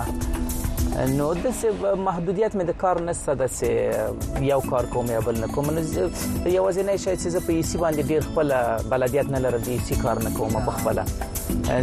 نو 1.00 1.26
د 1.36 1.46
څه 1.58 1.96
محدودیت 2.06 2.56
مې 2.60 2.64
د 2.70 2.76
کار 2.82 2.98
نسته 3.04 3.36
د 3.42 4.44
یو 4.48 4.58
کار 4.72 4.88
کوم 4.96 5.12
یا 5.12 5.20
بل 5.28 5.38
نه 5.44 5.48
کوم 5.58 5.70
نو 5.76 5.82
یو 5.84 6.64
ځینې 6.78 6.98
شي 7.04 7.14
چې 7.20 7.46
په 7.46 7.54
یسي 7.60 7.78
باندې 7.84 8.04
ډیر 8.14 8.26
خپل 8.28 8.52
بلدیت 8.94 9.30
نه 9.36 9.40
لرم 9.46 9.64
د 9.68 9.78
یسي 9.78 9.98
کار 10.02 10.20
نه 10.26 10.32
کوم 10.40 10.58
په 10.58 10.74
خپل 10.80 11.00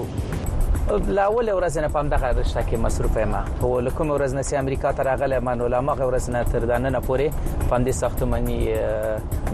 لاول 0.89 1.51
ورځ 1.51 1.79
نه 1.79 1.89
پام 1.89 2.09
دغه 2.09 2.27
رشته 2.27 2.63
کې 2.63 2.77
مصروف 2.85 3.17
یم 3.23 3.37
خو 3.61 3.81
لکه 3.81 4.03
ورځ 4.03 4.35
نه 4.39 4.43
سي 4.49 4.55
امریکا 4.61 4.89
ته 4.93 5.03
راغله 5.09 5.39
من 5.49 5.61
علماء 5.67 5.97
ورځ 5.97 6.27
نه 6.37 6.41
تر 6.55 6.61
دانه 6.71 6.89
نه 6.97 7.01
پوري 7.09 7.29
پام 7.73 7.81
دي 7.89 7.93
ساختماني 7.99 8.59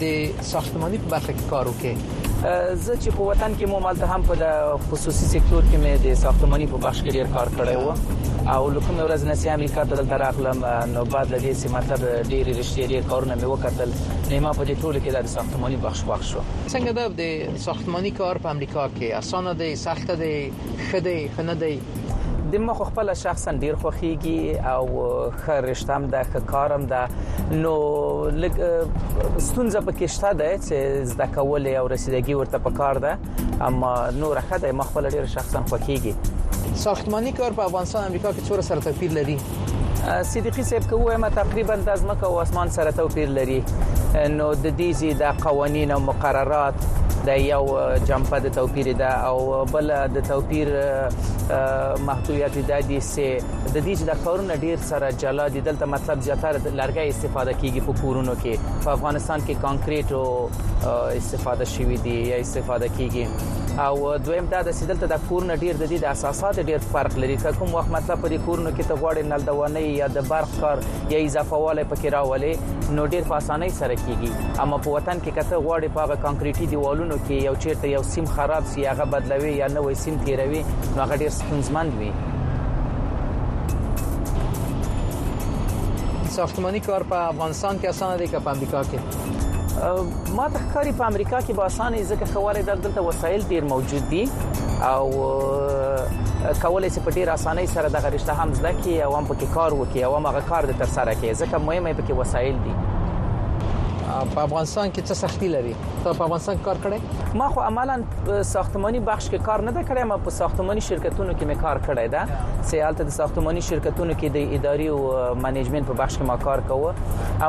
د 0.03 0.05
ساختماني 0.51 0.97
په 1.03 1.13
برخه 1.15 1.31
کې 1.31 1.43
کار 1.55 1.65
وکړي 1.73 1.95
زه 2.85 2.93
چې 3.01 3.09
په 3.17 3.27
وطن 3.31 3.51
کې 3.59 3.71
مو 3.73 3.77
مالته 3.89 4.05
هم 4.15 4.21
په 4.31 4.33
خصوصي 4.91 5.25
سکتور 5.33 5.61
کې 5.71 5.77
مې 5.83 5.93
د 6.07 6.09
ساختماني 6.23 6.67
په 6.73 6.77
بخش 6.87 6.99
کې 7.05 7.09
ډیر 7.19 7.27
کار 7.37 7.47
کړی 7.59 7.75
و 7.83 7.85
او 8.47 8.69
لکه 8.69 9.01
ورځ 9.05 9.23
نه 9.27 9.33
سي 9.43 9.49
امریکا 9.49 9.81
ته 9.91 9.95
دلته 9.97 10.17
راغلم 10.21 10.59
نو 10.93 11.03
بعد 11.13 11.27
له 11.33 11.37
دې 11.43 11.53
چې 11.59 11.67
مطلب 11.75 12.01
ډېری 12.31 12.51
رښتې 12.59 12.83
ډېر 12.91 13.03
کارونه 13.11 13.33
مې 13.41 13.47
وکړل 13.49 13.91
نو 14.29 14.37
ما 14.45 14.51
په 14.59 14.63
دې 14.69 14.75
ټولو 14.81 14.97
کې 15.03 15.11
د 15.11 15.29
ساختماني 15.35 15.77
بخش 15.87 16.01
بخش 16.11 16.25
شو 16.35 16.41
څنګه 16.73 16.91
د 17.23 17.59
ساختماني 17.67 18.11
کار 18.23 18.35
په 18.47 18.55
امریکا 18.55 18.85
کې 18.95 19.07
اسانه 19.21 19.51
دي 19.61 19.71
سخت 19.85 20.07
دي 20.21 20.35
خدي 20.91 21.17
خنه 21.37 21.53
دي 21.63 21.75
د 22.51 22.55
مخ 22.65 22.81
خپل 22.87 23.09
شخصا 23.19 23.51
ډیر 23.61 23.75
خوخيږي 23.83 24.65
او 24.71 24.87
خرشتم 25.45 26.03
د 26.15 26.35
کارم 26.51 26.83
د 26.91 27.13
نو 27.13 27.73
ستونزه 29.45 29.83
پکې 29.87 30.13
شته 30.17 30.33
ده 30.41 30.49
چې 30.65 31.05
زده 31.13 31.27
کول 31.37 31.69
او 31.79 31.87
رسیدګي 31.93 32.35
ورته 32.41 32.63
پکار 32.67 33.01
ده 33.05 33.69
اما 33.69 33.93
نو 34.19 34.33
راخه 34.39 34.59
د 34.67 34.75
مخ 34.81 34.91
خپل 34.91 35.09
ډیر 35.15 35.29
شخصا 35.35 35.63
خوخيږي 35.71 36.79
ساختماني 36.83 37.31
کار 37.41 37.57
په 37.61 37.71
افغانستان 37.71 38.09
امریکا 38.09 38.31
کې 38.37 38.51
څوره 38.51 38.67
سره 38.71 38.89
توپیر 38.89 39.17
لري 39.19 39.37
صدیقي 40.33 40.63
صاحب 40.69 40.89
کوه 40.91 41.17
ما 41.25 41.29
تقریبا 41.39 41.75
د 41.87 41.95
ازمکه 41.95 42.25
او 42.29 42.37
اسمان 42.43 42.73
سره 42.79 42.91
توپیر 43.01 43.33
لري 43.39 43.57
نو 44.35 44.51
د 44.65 44.69
دې 44.69 45.01
زی 45.03 45.11
د 45.23 45.41
قوانين 45.47 45.95
او 45.97 45.99
مقررات 46.09 46.87
د 47.29 47.33
یو 47.53 47.63
جنبه 48.07 48.37
د 48.45 48.47
توپیر 48.57 48.87
ده 49.01 49.11
او 49.29 49.37
بل 49.73 49.87
د 50.15 50.27
توپیر 50.29 50.69
محدودیت 52.09 52.55
د 52.71 52.73
دې 52.89 52.99
سه 53.13 53.29
د 53.73 53.75
دې 53.85 53.93
چې 53.99 54.03
د 54.11 54.21
کارونه 54.25 54.53
ډیر 54.65 54.77
سره 54.91 55.07
جلا 55.25 55.45
دي 55.57 55.61
دلته 55.67 55.85
مطلب 55.95 56.17
زیاتره 56.29 56.59
لرګي 56.79 57.05
استفاده 57.13 57.51
کیږي 57.61 57.81
په 57.89 58.01
کورونو 58.01 58.33
کې 58.45 58.53
په 58.87 58.95
افغانستان 58.97 59.39
کې 59.45 59.55
کانکریټ 59.65 60.09
او 60.21 60.27
استفاده 61.23 61.65
شوی 61.75 61.97
دی 62.09 62.17
یا 62.31 62.37
استفاده 62.47 62.87
کیږي 62.97 63.25
او 63.79 64.17
دویم 64.17 64.45
دا 64.51 64.59
د 64.63 64.71
سیدلته 64.75 65.07
د 65.11 65.19
کورن 65.29 65.49
ډیر 65.55 65.75
د 65.79 65.79
دې 65.91 65.97
د 66.01 66.05
اساسات 66.11 66.59
ډیر 66.69 66.77
فرق 66.91 67.17
لري 67.21 67.35
که 67.37 67.51
کوم 67.61 67.73
وخت 67.77 67.89
مطلب 67.93 68.21
په 68.21 68.29
دې 68.29 68.37
کورن 68.45 68.67
کې 68.75 68.83
ته 68.91 68.99
غواړې 69.01 69.25
نل 69.31 69.41
دوانه 69.41 69.81
یا 69.81 70.07
د 70.17 70.27
برق 70.29 70.51
کار 70.61 70.77
یا 71.13 71.19
اضافه 71.25 71.55
والی 71.63 71.83
پکې 71.91 72.07
راولې 72.15 72.53
نو 72.97 73.05
ډیر 73.13 73.23
په 73.31 73.35
اسانۍ 73.39 73.69
سره 73.79 73.95
کیږي 74.05 74.29
اما 74.65 74.77
په 74.85 74.89
وطن 74.95 75.17
کې 75.23 75.31
کته 75.37 75.55
غواړې 75.65 75.87
په 75.93 76.01
هغه 76.01 76.15
کانکریټي 76.15 76.65
دیوالونو 76.65 77.15
کې 77.25 77.45
یو 77.47 77.55
چیرته 77.55 77.87
یو 77.93 78.03
سیم 78.11 78.25
خراب 78.37 78.63
شي 78.73 78.85
هغه 78.91 79.05
بدلوي 79.15 79.53
یا 79.55 79.67
نوې 79.67 79.93
سیم 79.93 80.17
تیروي 80.27 80.61
نو 80.95 81.01
هغه 81.01 81.15
ډیر 81.17 81.29
ستونزمن 81.29 81.91
وي 81.99 82.11
ساختمانی 86.37 86.79
کار 86.87 87.03
په 87.15 87.33
افغانستان 87.33 87.77
کې 87.77 87.87
اسانه 87.87 88.17
دی 88.17 88.27
که 88.35 88.39
په 88.47 88.55
امریکا 88.57 88.83
کې 88.93 89.43
ما 90.35 90.47
ته 90.49 90.59
ښکاری 90.69 90.93
په 90.97 91.03
امریکا 91.05 91.39
کې 91.45 91.53
به 91.55 91.65
اسانه 91.71 92.03
ځکه 92.11 92.25
خوارې 92.33 92.63
دلته 92.69 93.01
وسایل 93.07 93.41
ډیر 93.51 93.63
موجود 93.63 94.09
دي 94.09 94.23
او 94.91 95.05
کولای 96.61 96.89
شي 96.95 96.99
په 97.09 97.15
ډیر 97.17 97.29
اسانه 97.35 97.65
سره 97.75 97.87
د 97.91 97.95
غریشته 98.07 98.33
هم 98.41 98.53
زده 98.59 98.73
کی 98.81 98.97
او 99.01 99.15
هم 99.17 99.25
پکې 99.25 99.47
کار 99.59 99.71
وکي 99.79 100.03
او 100.07 100.15
هم 100.17 100.25
هغه 100.31 100.41
کار 100.51 100.63
د 100.73 100.83
تر 100.83 100.91
سره 100.97 101.13
کې 101.21 101.29
ځکه 101.45 101.55
مهمه 101.69 101.93
پکې 101.97 102.13
وسایل 102.23 102.55
دي 102.67 102.73
په 104.23 104.41
افغانستان 104.47 104.91
کې 104.93 105.01
څه 105.07 105.15
سختي 105.21 105.47
لري 105.53 105.73
ته 105.79 106.03
په 106.03 106.25
افغانستان 106.25 106.59
کار 106.67 106.79
کړې 106.83 107.37
ما 107.41 107.47
خو 107.55 107.63
عملا 107.67 108.41
ساختماني 108.51 108.99
بخش 109.09 109.27
کې 109.29 109.47
کار 109.49 109.63
نه 109.67 109.71
ده 109.77 109.81
کړی 109.87 110.07
ما 110.11 110.17
په 110.27 110.35
ساختماني 110.37 110.83
شرکتونو 110.87 111.33
کې 111.33 111.47
مې 111.49 111.61
کار 111.65 111.81
کړی 111.87 112.11
ده 112.15 112.69
سیالت 112.71 113.01
د 113.09 113.15
ساختماني 113.17 113.63
شرکتونو 113.69 114.13
کې 114.19 114.37
د 114.37 114.55
اداري 114.59 114.87
او 114.95 114.99
منیجمنت 115.45 115.87
په 115.91 115.97
بخش 116.03 116.17
کې 116.17 116.29
ما 116.31 116.37
کار 116.45 116.63
کوه 116.67 116.93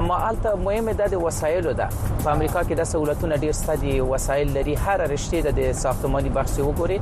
اما 0.00 0.18
البته 0.30 0.54
مهمه 0.64 0.92
ده 1.02 1.06
د 1.16 1.22
وسایلو 1.26 1.76
ده 1.82 1.88
په 2.24 2.32
امریکا 2.32 2.62
کې 2.62 2.74
د 2.82 2.90
سہولتونو 2.94 3.40
ډیر 3.46 3.56
ستدي 3.62 3.94
وسایل 4.14 4.52
لري 4.58 4.76
هر 4.86 5.06
رشته 5.14 5.54
د 5.60 5.70
ساختماني 5.84 6.34
بخش 6.40 6.58
وګوري 6.58 7.00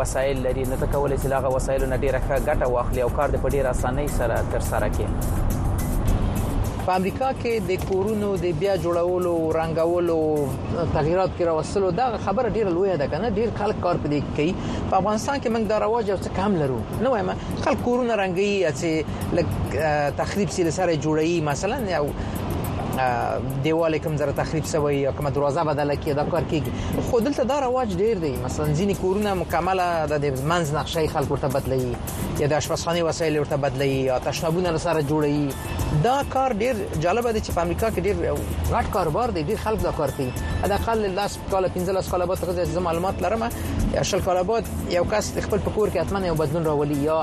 وسایل 0.00 0.42
لري 0.48 0.68
نو 0.72 0.80
تکول 0.86 1.18
چې 1.18 1.34
لاغه 1.36 1.54
وسایلو 1.58 1.92
نه 1.94 2.02
ډیره 2.06 2.22
ښه 2.28 2.46
ګټه 2.48 2.72
واخلي 2.76 3.02
او 3.08 3.12
کار 3.20 3.36
د 3.36 3.44
په 3.46 3.56
ډیر 3.58 3.70
اسانۍ 3.74 4.08
سره 4.20 4.44
تر 4.54 4.68
سره 4.70 4.92
کړي 4.96 5.52
په 6.86 6.92
امریکا 7.00 7.28
کې 7.42 7.52
د 7.68 7.84
کورونو 7.90 8.30
د 8.40 8.48
بیا 8.62 8.72
جوړولو 8.84 9.30
او 9.42 9.52
رنګولو 9.56 10.18
تغیرات 10.96 11.30
کې 11.36 11.44
راوستلو 11.50 11.90
دا 12.00 12.08
خبره 12.26 12.48
ډیره 12.56 12.70
لویه 12.76 12.96
ده 13.02 13.06
کنه 13.12 13.30
ډیر 13.38 13.48
خلک 13.60 13.80
کار 13.86 13.96
پدې 14.02 14.20
کوي 14.36 14.54
په 14.90 14.98
افغانستان 15.00 15.38
کې 15.40 15.48
موږ 15.54 15.64
دا 15.72 15.76
رواج 15.84 16.06
او 16.12 16.18
څه 16.24 16.30
کم 16.38 16.50
لرو 16.60 16.80
نو 17.06 17.14
وایم 17.14 17.30
خلک 17.64 17.78
کورونه 17.88 18.14
رنګي 18.22 18.50
اته 18.72 19.90
تخریب 20.20 20.48
سره 20.78 20.92
جوړي 21.04 21.32
مثلا 21.50 21.78
او 22.00 22.06
دیواله 23.62 23.98
کوم 23.98 24.16
زره 24.16 24.32
تخریب 24.32 24.64
شوی 24.64 24.96
یا 24.96 25.12
کوم 25.12 25.30
دروازه 25.30 25.64
بدله 25.64 25.96
کی 25.96 26.14
دا 26.14 26.24
کار 26.24 26.42
کیږي 26.50 27.00
خو 27.10 27.20
دلته 27.20 27.44
دا 27.44 27.58
رواج 27.60 27.96
ډیر 27.96 28.18
دی 28.18 28.34
مثلا 28.44 28.74
ځینې 28.74 28.94
کورونه 28.96 29.34
مکمله 29.34 30.06
د 30.18 30.36
منځ 30.44 30.74
نقشه 30.74 31.06
خلکو 31.08 31.36
ته 31.36 31.48
بدلې 31.48 31.84
یا 32.40 32.46
د 32.46 32.52
اشپزخانه 32.52 33.02
وسایل 33.02 33.38
ورته 33.38 33.56
بدلې 33.56 33.90
یا 34.10 34.18
تشنابونه 34.18 34.78
سره 34.78 35.02
جوړي 35.02 35.54
دا 36.04 36.22
کار 36.32 36.52
ډیر 36.52 36.74
جالب 37.00 37.28
دی 37.32 37.40
چې 37.40 37.50
په 37.54 37.60
امریکا 37.62 37.90
کې 37.90 38.00
ډیر 38.00 38.32
غټ 38.70 38.86
کاروبار 38.92 39.30
دی 39.30 39.42
ډیر 39.50 39.56
خلک 39.64 39.82
دا 39.82 39.92
کار 39.98 40.10
کوي 40.16 40.30
دا 40.68 40.74
اقل 40.74 41.10
لاس 41.14 41.38
کال 41.50 41.68
15 41.68 42.10
کال 42.10 42.26
بعد 42.26 42.38
څه 42.74 42.78
معلومات 42.88 43.22
لرم 43.22 43.44
شل 44.02 44.20
کال 44.20 44.42
بعد 44.42 44.64
یو 44.90 45.04
کس 45.12 45.32
خپل 45.40 45.58
پکور 45.58 45.88
کې 45.90 45.96
اتمنه 45.96 46.26
یو 46.26 46.34
بدلون 46.34 46.64
راولي 46.64 46.94
یا 47.04 47.22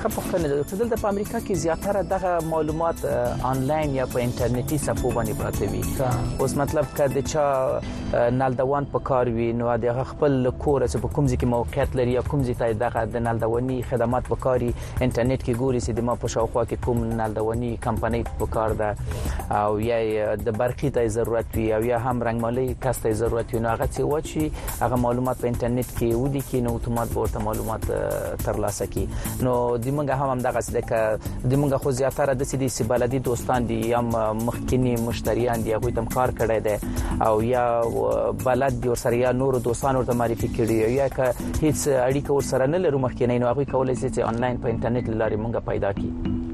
ښه 0.03 0.11
پوښتنه 0.18 0.46
ده 0.50 0.62
چې 0.70 0.76
دلته 0.80 0.96
په 1.00 1.09
امریکا 1.09 1.38
کې 1.46 1.55
زیاتره 1.64 2.00
دغه 2.12 2.30
معلومات 2.53 3.03
آنلاین 3.50 3.92
یا 3.96 4.07
په 4.14 4.22
انټرنیټي 4.22 4.78
صفحو 4.86 5.11
باندې 5.18 5.36
پراته 5.38 5.66
وي 5.72 6.40
اوس 6.46 6.55
مطلب 6.61 6.86
کده 6.96 7.20
چې 7.30 8.30
نالدوان 8.38 8.88
په 8.94 9.00
کار 9.11 9.30
وي 9.36 9.46
نو 9.59 9.68
د 9.84 10.00
خپل 10.09 10.32
کور 10.64 10.86
څخه 10.86 11.05
په 11.05 11.16
کوم 11.18 11.28
ځای 11.32 11.36
کې 11.40 11.53
موقعیت 11.53 11.94
لري 12.00 12.16
یا 12.16 12.24
کوم 12.32 12.42
ځای 12.48 12.57
ته 12.62 12.70
دغه 12.80 13.05
د 13.18 13.22
نالدواني 13.26 13.76
خدمات 13.92 14.32
وکاري 14.32 14.72
انټرنیټ 14.72 15.40
کې 15.44 15.55
ګوري 15.62 15.80
چې 15.86 15.98
د 16.00 16.09
ما 16.11 16.16
په 16.24 16.32
شاوخوا 16.34 16.64
کې 16.66 16.86
کوم 16.88 17.05
نالدواني 17.22 17.70
کمپنۍ 17.86 18.24
وکړ 18.42 18.68
ده 18.82 19.61
او 19.62 19.78
یا 19.90 20.00
د 20.48 20.59
برقي 20.64 20.92
ته 20.98 21.14
ضرورت 21.18 21.57
وي 21.61 21.68
او 21.78 21.80
یا 21.92 22.03
هم 22.09 22.26
رنگمالي 22.30 22.66
کس 22.88 23.03
ته 23.07 23.14
ضرورت 23.22 23.55
وي 23.57 23.62
نو 23.68 23.70
هغه 23.74 23.90
څه 23.94 24.11
واچي 24.14 24.66
هغه 24.66 25.00
معلومات 25.07 25.44
په 25.46 25.53
انټرنیټ 25.53 25.88
کې 25.96 26.26
ودی 26.26 26.44
کې 26.48 26.68
نو 26.68 26.76
اتومات 26.82 27.16
ورته 27.16 27.46
معلومات 27.48 28.44
ترلاسه 28.48 28.92
کی 28.96 29.09
نو 29.48 29.57
د 29.86 29.90
د 29.93 29.95
منګه 29.99 30.14
هم 30.20 30.28
همدغه 30.34 30.61
څه 30.66 30.72
ده 30.74 31.01
د 31.51 31.53
منګه 31.61 31.78
خو 31.82 31.88
زیاتره 31.99 32.32
د 32.34 32.43
سیدي 32.51 32.68
سی 32.76 32.82
بلدي 32.93 33.18
دوستان 33.28 33.61
دي 33.70 33.78
یا 33.93 34.01
مخکنی 34.49 34.93
مشتریان 35.09 35.59
دي 35.64 35.70
هغه 35.76 35.90
تم 35.97 36.07
کار 36.16 36.28
کړی 36.38 36.59
دي 36.66 36.76
او 37.28 37.34
یا 37.55 37.64
بلد 38.47 38.72
دي 38.80 38.88
ور 38.93 38.99
سره 39.05 39.16
یا 39.24 39.30
نور 39.40 39.53
دوستان 39.68 39.93
ورته 39.97 40.14
معرفي 40.20 40.49
کړي 40.57 40.76
یا 41.01 41.07
که 41.16 41.26
هیڅ 41.64 41.78
اړیکه 42.09 42.30
ور 42.32 42.45
سره 42.53 42.64
نه 42.74 42.78
لرو 42.84 42.99
مخکنی 43.05 43.38
نو 43.43 43.47
هغه 43.53 43.64
کولای 43.74 43.95
شي 44.01 44.09
چې 44.14 44.20
انلاین 44.30 44.57
په 44.62 44.68
انټرنیټ 44.70 45.05
لاري 45.20 45.36
منګه 45.43 45.61
پیدا 45.70 45.93
کړي 46.01 46.51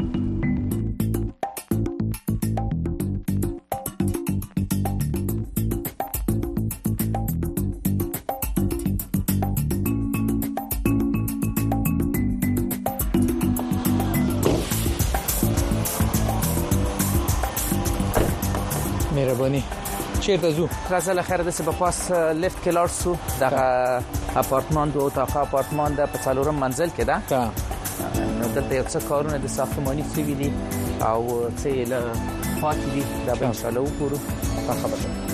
رواني 19.49 19.63
چیرته 20.21 20.51
زو 20.51 20.65
راځه 20.91 21.13
له 21.17 21.23
خیر 21.29 21.43
د 21.47 21.51
سبا 21.59 21.73
پاس 21.81 21.99
لیفت 22.41 22.59
کې 22.63 22.71
لار 22.77 22.89
سو 22.97 23.15
د 23.41 23.43
اپارتمان 24.43 24.91
دوه 24.97 25.07
اتاقه 25.11 25.41
اپارتمان 25.43 25.91
د 26.01 26.17
4م 26.25 26.57
منزل 26.65 26.91
کې 26.99 27.05
ده 27.11 27.47
نو 28.41 28.47
دلته 28.55 28.75
یو 28.79 28.87
څه 28.93 28.99
کارونه 29.13 29.37
د 29.45 29.55
ساختماني 29.57 30.05
سوي 30.17 30.35
دي 30.43 30.51
او 31.11 31.21
څه 31.61 31.71
له 31.95 32.01
پاتې 32.61 32.89
دي 32.95 33.03
دا 33.31 33.35
به 33.41 33.47
ان 33.55 33.59
شاء 33.63 33.69
الله 33.69 33.85
وګورو 33.87 34.19
خبره 34.85 35.28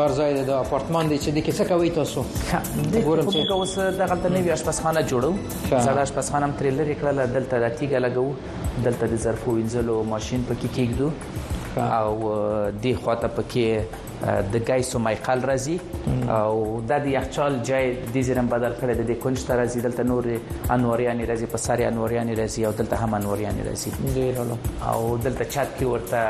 کار 0.00 0.12
ځای 0.18 0.34
دی 0.34 0.42
د 0.48 0.52
اپارتمان 0.56 1.08
دی 1.10 1.16
چې 1.18 1.30
د 1.30 1.38
کیسه 1.38 1.64
کوي 1.64 1.90
تاسو 1.90 2.24
ګورم 3.04 3.30
چې 3.32 3.42
کوم 3.50 3.60
اوس 3.64 3.74
دغه 4.02 4.16
تل 4.24 4.32
نوی 4.36 4.50
اشپزخانه 4.54 5.02
جوړو 5.10 5.32
زړه 5.64 6.04
اشپزخانه 6.06 6.46
هم 6.48 6.52
تریلر 6.60 6.92
کړل 6.92 7.26
دلته 7.36 7.58
راتیګه 7.64 7.98
لګو 8.04 8.24
دلته 8.86 9.06
د 9.14 9.20
ظرفو 9.24 9.54
وینځلو 9.56 10.02
ماشين 10.12 10.46
پکې 10.50 10.76
کېږدو 10.76 11.90
او 11.98 12.78
دی 12.86 12.94
خواته 13.02 13.28
پکې 13.40 14.06
د 14.52 14.56
ګیس 14.68 14.94
او 14.94 15.00
مایقل 15.04 15.40
راځي 15.50 15.76
او 16.40 16.80
د 16.88 16.92
دې 17.04 17.10
یخچال 17.16 17.52
ځای 17.70 17.86
د 18.14 18.26
زیرم 18.28 18.46
بدل 18.54 18.72
کړي 18.80 18.94
د 19.10 19.18
کنج 19.22 19.38
تر 19.50 19.56
راځي 19.60 19.80
دلته 19.86 20.02
نور 20.10 20.24
انوریان 20.76 21.18
راځي 21.30 21.46
په 21.54 21.58
ساري 21.66 21.84
انوریان 21.92 22.28
راځي 22.42 22.66
او 22.68 22.72
دلته 22.82 22.96
هم 23.04 23.10
انوریان 23.20 23.56
راځي 23.66 23.90
ډیر 24.16 24.34
او 24.92 25.00
دلته 25.28 25.44
چات 25.52 25.70
کې 25.78 25.86
ورته 25.92 26.22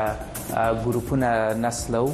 ګروپونه 0.83 1.29
نسلو 1.65 2.05
او 2.05 2.09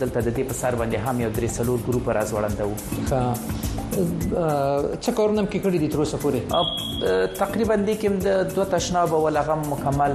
دلته 0.00 0.18
د 0.20 0.28
دې 0.36 0.44
په 0.48 0.54
سر 0.62 0.74
باندې 0.74 0.96
هم 1.04 1.20
یو 1.26 1.30
درې 1.38 1.48
سلور 1.58 1.78
ګروپ 1.90 2.10
راځوړندو 2.16 2.70
څه 5.04 5.10
کارونه 5.18 5.42
کې 5.50 5.58
کړی 5.64 5.78
دي 5.82 5.88
تر 5.94 5.98
اوسه 6.04 6.18
پورې 6.22 6.40
تقریبا 7.40 7.76
د 7.88 7.98
کوم 8.04 8.14
د 8.26 8.38
دوه 8.54 8.66
تشناب 8.74 9.14
او 9.18 9.22
لغم 9.38 9.60
مکمل 9.72 10.14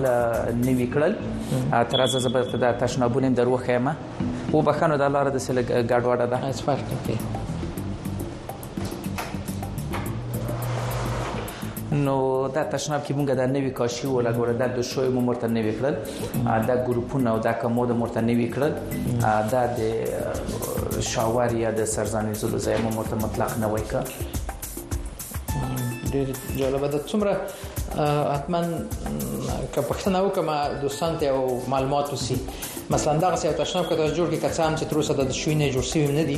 نوي 0.68 0.88
کړل 0.96 1.14
تر 1.96 2.02
ازه 2.08 2.20
زبر 2.28 2.54
د 2.68 2.78
تشنابونو 2.84 3.34
دروخه 3.42 3.78
ما 3.90 3.96
و 4.54 4.62
بخنو 4.72 4.98
د 5.04 5.14
لاره 5.18 5.30
د 5.38 5.46
سل 5.50 5.58
ګډوډه 5.92 6.26
ده 7.12 7.46
نو 12.06 12.16
دا 12.56 12.64
تشناب 12.72 13.02
کې 13.08 13.12
مونږ 13.18 13.30
د 13.40 13.42
نوې 13.56 13.72
کاشي 13.80 14.08
ولګور 14.14 14.50
د 14.62 14.64
دوشوي 14.80 15.10
مو 15.18 15.22
مرته 15.28 15.48
نوې 15.58 15.74
کړل 15.80 15.96
دا 16.72 16.76
ګروپونه 16.90 17.28
او 17.34 17.40
دا 17.48 17.54
کومود 17.64 17.90
مرته 18.02 18.20
نوې 18.32 18.48
کړل 18.58 18.74
دا 19.54 19.64
د 19.80 19.82
شاور 21.12 21.50
یا 21.62 21.70
د 21.80 21.82
سرزانې 21.96 22.34
زلو 22.44 22.58
ځای 22.68 22.78
مو 22.86 22.90
مرته 22.98 23.16
مطلق 23.24 23.52
نه 23.64 23.68
وای 23.74 23.86
کا 23.94 24.02
ډېر 24.12 26.28
جالب 26.60 26.84
ده 26.96 27.00
څومره 27.14 27.32
اتمن 28.34 28.66
که 29.74 29.82
پښتنه 29.82 30.20
وکم 30.26 30.48
دوستان 30.82 31.12
ته 31.22 31.26
او 31.38 31.44
معلومات 31.76 32.06
وسی 32.14 32.38
مثلا 32.96 33.14
دا 33.24 33.28
غسی 33.36 33.46
او 33.48 33.54
تشناب 33.54 33.86
کته 33.86 34.08
جوړ 34.16 34.32
کې 34.34 34.38
کڅام 34.46 34.76
چې 34.76 34.84
تر 34.92 34.96
اوسه 35.02 35.14
د 35.22 35.24
شوینه 35.40 35.66
جوړ 35.78 35.82
سیوم 35.94 36.12
نه 36.20 36.24
دي 36.32 36.38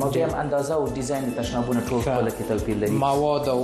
ما 0.00 0.06
هم 0.14 0.34
اندازه 0.40 0.74
او 0.74 0.88
ډیزاین 1.00 1.30
تشنابونو 1.36 1.80
ټول 1.92 2.02
په 2.08 2.18
لکه 2.30 2.44
توپیر 2.50 2.76
لري 2.82 2.90
مواد 3.04 3.48
او 3.52 3.62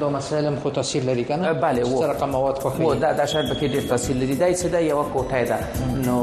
دا 0.00 0.08
مسایل 0.10 0.44
هم 0.46 0.56
خو 0.60 0.68
تاثیر 0.70 1.02
لري 1.02 1.24
کنه 1.24 1.52
بله 1.52 1.84
و 1.84 2.00
سره 2.00 2.26
مواد 2.26 2.54
خو 2.58 2.68
خو 2.68 2.94
دا 2.94 3.12
دا 3.12 3.26
شرط 3.26 3.58
کې 3.60 3.64
ډیر 3.64 3.82
تاثیر 3.88 4.16
لري 4.16 4.34
دا 4.36 4.52
څه 4.54 4.64
دا 4.66 4.78
یو 4.80 5.04
کوټه 5.14 5.48
ده 5.48 5.58
نو 6.06 6.16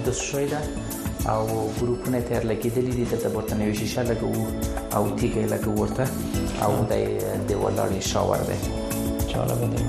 د 0.09 0.11
شوي 0.25 0.45
ده 0.55 0.59
او 1.29 1.71
ګروپونه 1.82 2.21
تر 2.21 2.43
لګیدلې 2.43 2.91
دي 2.91 3.05
د 3.05 3.15
تبورته 3.15 3.55
نوې 3.55 3.75
شیشه 3.82 4.01
لګو 4.13 4.34
او 4.95 5.15
ټیکې 5.17 5.45
لګو 5.57 5.71
ورته 5.82 6.07
او 6.63 6.73
د 6.89 6.93
دې 7.47 7.55
ولاړې 7.55 8.01
شاور 8.13 8.38
ده 8.53 8.90
جالبه 9.34 9.67
دی 9.73 9.84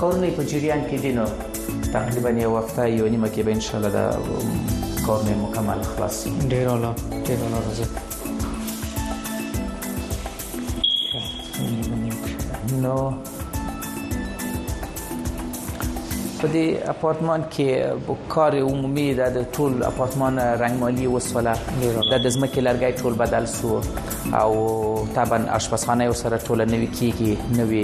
کارونه 0.00 0.28
په 0.36 0.42
جریان 0.50 0.82
کې 0.90 0.94
دي 1.02 1.12
نو 1.18 1.24
تقریبا 1.92 2.30
یو 2.44 2.56
هفته 2.58 2.86
یو 2.98 3.06
نیمه 3.14 3.28
کې 3.34 3.40
به 3.46 3.52
ان 3.54 3.60
شاء 3.66 3.76
الله 3.80 3.92
دا 3.98 4.04
کار 5.06 5.20
مې 5.26 5.34
مکمل 5.42 5.80
خلاص 5.90 6.14
شي 6.24 6.30
ډیر 6.54 6.66
اعلی 6.74 6.90
ډیر 7.26 7.38
اعلی 7.46 7.60
راځي 7.66 7.86
نو 12.84 12.96
په 16.42 16.48
دې 16.52 16.66
اپارتمان 16.94 17.40
کې 17.56 17.66
کار 18.36 18.52
عمومي 18.68 19.08
د 19.24 19.26
ټول 19.56 19.72
اپارتمان 19.90 20.34
رنگمالي 20.64 21.06
وسوله 21.16 21.52
د 21.80 21.82
زمکه 22.28 22.60
لرګي 22.68 22.92
ټول 23.02 23.14
بدل 23.24 23.44
شو 23.56 23.72
او 24.38 25.06
طبعا 25.14 25.38
آشپزخانه 25.56 26.08
ور 26.08 26.14
سره 26.18 26.38
ټوله 26.48 26.64
نوي 26.72 26.86
کیږي 26.96 27.54
نوي 27.58 27.80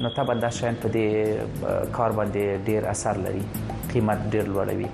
نو 0.00 0.08
طبعا 0.14 0.34
دا 0.42 0.48
شاین 0.58 0.74
په 0.82 0.88
دې 0.94 1.06
کار 1.98 2.10
باندې 2.18 2.42
ډیر 2.70 2.82
اثر 2.94 3.14
لري 3.26 3.42
قیمت 3.92 4.20
ډیر 4.36 4.44
لوړوي 4.54 4.88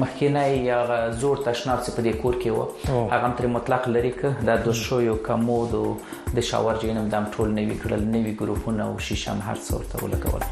مخکینه 0.02 0.46
یا 0.68 0.78
زور 1.22 1.38
تشناب 1.48 1.80
څخه 1.86 1.98
په 1.98 2.02
دې 2.06 2.14
کور 2.22 2.38
کې 2.44 2.50
و 2.58 3.10
هغه 3.14 3.34
تر 3.40 3.48
مطلق 3.58 3.90
لري 3.96 4.12
ک 4.20 4.32
دا 4.50 4.56
د 4.68 4.72
شویو 4.86 5.16
کمود 5.30 5.76
او 5.82 5.90
د 6.36 6.42
شاور 6.48 6.78
جینم 6.82 7.06
دم 7.12 7.26
ټول 7.36 7.50
نوي 7.58 7.76
کړل 7.82 8.02
نوي 8.14 8.32
ګروپونه 8.40 8.84
او 8.86 9.00
شیشم 9.10 9.40
هر 9.48 9.56
څور 9.68 9.84
ته 9.94 10.04
ولګول 10.08 10.52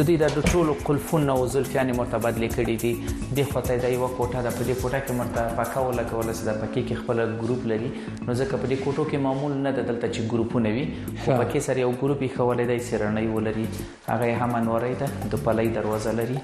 دوی 0.00 0.16
د 0.20 0.38
ټولو 0.52 0.74
قلفونه 0.84 1.32
او 1.38 1.46
زلفیان 1.54 1.90
متبادل 1.96 2.46
کړي 2.54 2.76
دي 2.84 2.92
دی 3.36 3.42
خواته 3.44 3.74
دا 3.82 3.88
یو 3.90 4.06
کوټه 4.18 4.42
ده 4.44 4.50
په 4.58 4.64
دې 4.68 4.74
کوټه 4.80 4.98
کې 5.06 5.14
مرته 5.18 5.42
پاکه 5.58 5.80
ولګول 5.88 6.32
سي 6.38 6.44
دا 6.48 6.54
پکې 6.62 6.80
کې 6.88 6.94
خپل 7.00 7.16
ګروپ 7.42 7.66
لري 7.72 7.90
نو 8.26 8.34
ځکه 8.40 8.58
په 8.62 8.66
دې 8.70 8.78
کوټو 8.84 9.04
کې 9.10 9.22
معمول 9.26 9.54
نه 9.66 9.70
ده 9.78 9.82
دلته 9.90 10.08
چې 10.14 10.26
ګروپونه 10.34 10.72
وي 10.78 10.84
خو 11.22 11.30
پکې 11.42 11.60
سره 11.68 11.84
یو 11.86 11.92
ګروپ 12.02 12.20
یې 12.26 12.34
خولې 12.36 12.66
دی 12.70 12.78
سره 12.90 13.10
نه 13.20 13.26
ولري 13.36 13.66
هغه 14.10 14.42
هم 14.42 14.58
انورې 14.60 14.92
ده 15.00 15.32
د 15.32 15.42
پلې 15.46 15.66
دروازه 15.80 16.12
لري 16.22 16.38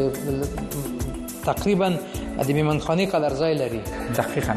تقریبا 1.52 1.92
د 2.48 2.50
میمن 2.56 2.78
خاني 2.78 3.06
قدر 3.12 3.32
ځای 3.40 3.54
لري 3.60 3.80
دقیقا 4.16 4.54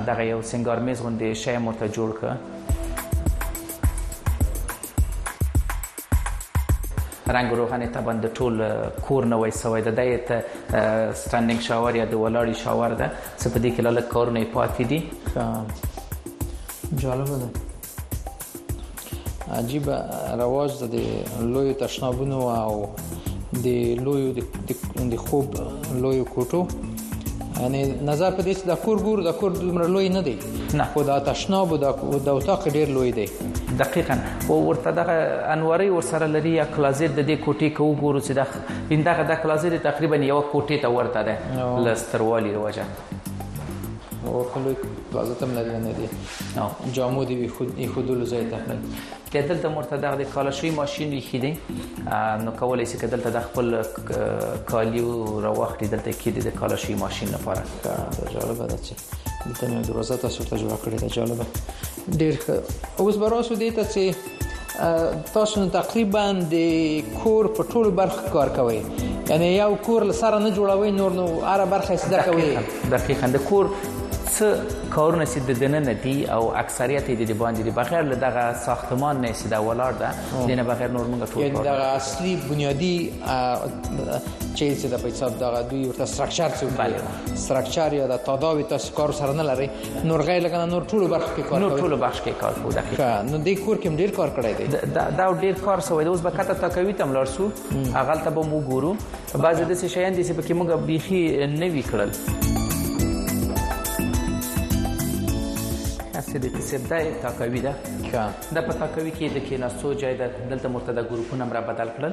دا 0.08 0.22
یو 0.30 0.40
سنگار 0.54 0.78
میز 0.88 1.00
غونډه 1.08 1.44
شې 1.44 1.62
مرته 1.68 1.92
جوړ 2.00 2.18
کړ 2.24 2.34
رنګ 7.36 7.50
روغن 7.58 7.82
ته 7.94 8.00
باندې 8.06 8.26
ټول 8.34 8.54
کور 9.06 9.22
نه 9.32 9.36
وای 9.42 9.50
سوې 9.62 9.80
د 9.88 9.90
دې 9.98 10.10
ته 10.28 10.36
سټانډینګ 11.22 11.60
شاور 11.68 11.92
یا 12.00 12.06
د 12.12 12.14
ولاړی 12.24 12.54
شاور 12.62 12.90
ده 13.00 13.06
څه 13.40 13.48
په 13.54 13.58
دې 13.64 13.70
کې 13.74 13.80
لاله 13.86 14.02
کارونه 14.14 14.38
پاتې 14.56 14.82
دي 14.90 14.98
جالب 17.02 17.28
ده 17.42 17.48
عجیب 19.58 19.84
رواج 20.42 20.70
ده 20.80 20.86
د 20.96 20.98
لوی 21.54 21.72
تشنابونو 21.84 22.38
او 22.56 22.74
د 23.66 23.68
لوی 24.08 24.22
د 25.10 25.14
خوب 25.26 25.46
لوی 26.04 26.20
کوټو 26.24 26.89
یعنی 27.62 27.82
نظر 28.10 28.30
په 28.38 28.44
دې 28.46 28.54
چې 28.58 28.68
د 28.70 28.76
کور 28.84 29.00
ګور 29.06 29.22
د 29.26 29.30
کور 29.40 29.56
دومره 29.60 29.86
لوی 29.94 30.08
نه 30.16 30.22
دی 30.28 30.34
نه 30.80 30.86
خو 30.92 31.02
د 31.08 31.22
تشناب 31.30 31.74
د 31.84 31.96
د 32.28 32.28
اوتاق 32.34 32.68
ډیر 32.76 32.92
لوی 32.98 33.12
دی 33.18 33.26
دقیقا 33.82 34.18
او 34.26 34.58
ورته 34.68 34.94
د 34.98 35.12
انوري 35.56 35.88
ورسره 35.96 36.28
لري 36.36 36.54
یا 36.58 36.66
کلازیت 36.76 37.16
د 37.18 37.26
دې 37.30 37.42
کوټې 37.46 37.76
کو 37.80 37.90
ګورو 38.02 38.24
چې 38.28 38.38
د 38.42 38.94
اندغه 38.98 39.26
د 39.32 39.40
کلازیت 39.46 39.78
تقریبا 39.88 40.22
یو 40.32 40.40
کوټې 40.52 40.86
ته 40.86 40.94
ورته 41.00 41.26
ده 41.28 41.66
لستروالي 41.88 42.56
وروجه 42.56 43.28
وخلوی 44.26 44.74
کلازت 45.12 45.42
هم 45.42 45.54
لري 45.54 45.78
نه 45.78 45.92
دي 45.92 46.06
جامو 46.94 47.24
دی 47.24 47.48
خود 47.48 47.72
خودلو 47.94 48.26
ځای 48.26 48.50
ته 48.50 48.56
نه 48.68 48.78
که 49.32 49.42
دلته 49.42 49.68
مرته 49.68 49.96
د 49.96 50.22
کالشوي 50.34 50.70
ماشين 50.70 51.20
وخیدې 51.20 51.54
نو 52.44 52.50
کولای 52.52 52.86
شي 52.86 52.98
که 52.98 53.06
دلته 53.06 53.30
د 53.30 53.40
خپل 53.40 53.82
کالیو 54.68 55.40
راوخت 55.40 55.84
دلته 55.84 56.12
کې 56.12 56.28
د 56.44 56.48
کالشوي 56.60 56.94
ماشين 56.94 57.28
لپاره 57.28 57.62
دا 57.84 58.08
جالب 58.34 58.58
ده 58.66 58.76
چې 58.86 58.92
دلته 59.46 59.68
مې 59.82 59.86
دروازه 59.86 60.16
تاسو 60.16 60.44
ته 60.44 60.56
جوړ 60.56 60.72
کړې 60.84 61.00
ده 61.00 61.06
جالب 61.08 61.44
ډیر 62.18 62.34
اوس 63.00 63.16
به 63.16 63.28
راسو 63.28 63.54
دي 63.54 63.70
ته 63.70 63.84
چې 63.94 64.14
تاسو 65.34 65.68
تقریبا 65.68 66.32
د 66.32 66.56
کور 67.24 67.46
په 67.46 67.62
ټول 67.72 67.88
برخ 68.02 68.20
کار 68.32 68.48
کوئ 68.56 68.76
یعنی 69.28 69.48
یو 69.56 69.76
کور 69.86 70.02
لسره 70.04 70.38
نه 70.38 70.54
جوړوي 70.56 70.96
نور 71.00 71.10
نو 71.12 71.26
اره 71.44 71.64
برخه 71.64 71.96
سده 71.96 72.22
کوي 72.22 72.58
دقیقاً 72.90 73.26
د 73.36 73.44
کور 73.48 73.68
څه 74.38 74.46
کارونه 74.96 75.24
سي 75.32 75.40
د 75.48 75.58
دننه 75.62 75.92
دي 76.04 76.16
او 76.34 76.42
اکثریت 76.62 77.04
یې 77.10 77.26
د 77.30 77.38
باندې 77.42 77.62
دي 77.68 77.72
بغیر 77.78 78.02
له 78.10 78.16
دغه 78.24 78.44
ساختمان 78.66 79.20
نه 79.24 79.30
سي 79.42 79.48
دا 79.54 79.58
ولاړ 79.68 79.92
ده 80.02 80.46
دنه 80.50 80.62
بغیر 80.70 80.90
نور 80.96 81.06
موږ 81.12 81.20
ټول 81.34 81.40
یعنی 81.42 81.58
دغه 81.70 81.86
اصلي 82.00 82.32
بنیادی 82.50 82.94
چې 84.58 84.66
څه 84.80 84.86
د 84.94 85.04
پیساب 85.04 85.38
دغه 85.44 85.60
دوی 85.70 85.82
ورته 85.88 86.06
سټراکچر 86.14 86.50
څه 86.58 86.64
بله 86.78 86.98
سټراکچر 87.34 87.92
یا 88.00 88.06
د 88.14 88.22
تداوی 88.30 88.62
تاسو 88.74 88.94
کار 89.00 89.12
سره 89.20 89.32
نه 89.40 89.48
لري 89.50 89.68
نور 90.04 90.22
غیر 90.30 90.42
لګنه 90.48 90.64
نور 90.74 90.82
ټول 90.92 91.04
بخش 91.16 91.28
کې 91.36 91.50
کار 91.50 91.60
نور 91.60 91.80
ټول 91.84 91.94
بخش 92.06 92.20
کې 92.22 92.40
کار 92.40 92.52
کوي 92.62 92.72
دقیقاً 92.80 93.22
نو 93.32 93.38
د 93.50 93.58
کور 93.64 93.76
کې 93.84 94.00
ډیر 94.04 94.10
کار 94.20 94.28
کړی 94.40 94.52
دی 94.58 95.14
دا 95.20 95.28
ډیر 95.44 95.54
کار 95.68 95.80
سوی 95.90 96.04
دی 96.08 96.14
اوس 96.14 96.20
به 96.28 96.38
کته 96.40 96.54
تا 96.64 96.68
کوي 96.78 96.92
تم 97.02 97.12
لار 97.18 97.26
سو 97.36 97.50
هغه 97.74 98.20
ته 98.24 98.30
به 98.38 98.50
مو 98.54 98.62
ګورو 98.70 98.94
بعض 99.46 99.60
د 99.60 99.74
څه 99.80 99.94
شیان 99.98 100.18
دي 100.18 100.26
چې 100.30 100.42
پکې 100.42 100.60
موږ 100.60 100.90
بيخي 100.92 101.22
نه 101.46 101.66
وی 101.76 101.82
کړل 101.92 102.68
صدیقي 106.32 106.60
صاحب 106.68 106.82
د 106.90 107.14
تاکوي 107.22 107.60
ده 107.62 107.72
د 108.08 108.64
په 108.66 108.74
تاکوي 108.80 109.12
کې 109.14 109.30
د 109.36 109.46
کیناستو 109.48 109.92
ځای 110.02 110.12
د 110.18 110.34
دلته 110.50 110.68
مرتده 110.74 111.02
ګروپونه 111.12 111.46
مرا 111.52 111.62
بدل 111.70 111.88
کړل 111.96 112.12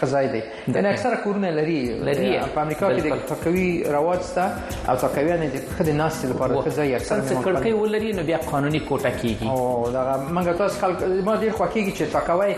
خزای 0.01 0.29
دی 0.33 0.41
ان 0.79 0.85
اکثره 0.85 1.15
کورونه 1.23 1.49
لري 1.51 1.79
لري 2.09 2.29
په 2.55 2.61
امریکا 2.61 2.91
کې 2.97 3.01
د 3.01 3.25
تقوی 3.33 3.69
رواج 3.95 4.19
شته 4.21 4.43
او 4.89 4.95
تقوی 5.05 5.37
نه 5.37 5.47
د 5.47 5.61
خدي 5.77 5.91
ناس 6.01 6.25
لپاره 6.25 6.61
خزای 6.67 6.95
اکثره 6.95 7.21
څه 7.27 7.47
کړکې 7.47 7.67
ولري 7.79 8.11
نو 8.19 8.23
بیا 8.27 8.37
قانوني 8.51 8.81
کوټه 8.89 9.21
کیږي 9.21 9.47
او 9.47 9.91
دا 9.91 10.19
موږ 10.33 10.57
تاسو 10.61 10.79
خلک 10.83 11.03
ما 11.03 11.35
ډیر 11.45 11.51
خوښیږي 11.51 11.97
چې 11.97 12.13
تقوی 12.19 12.55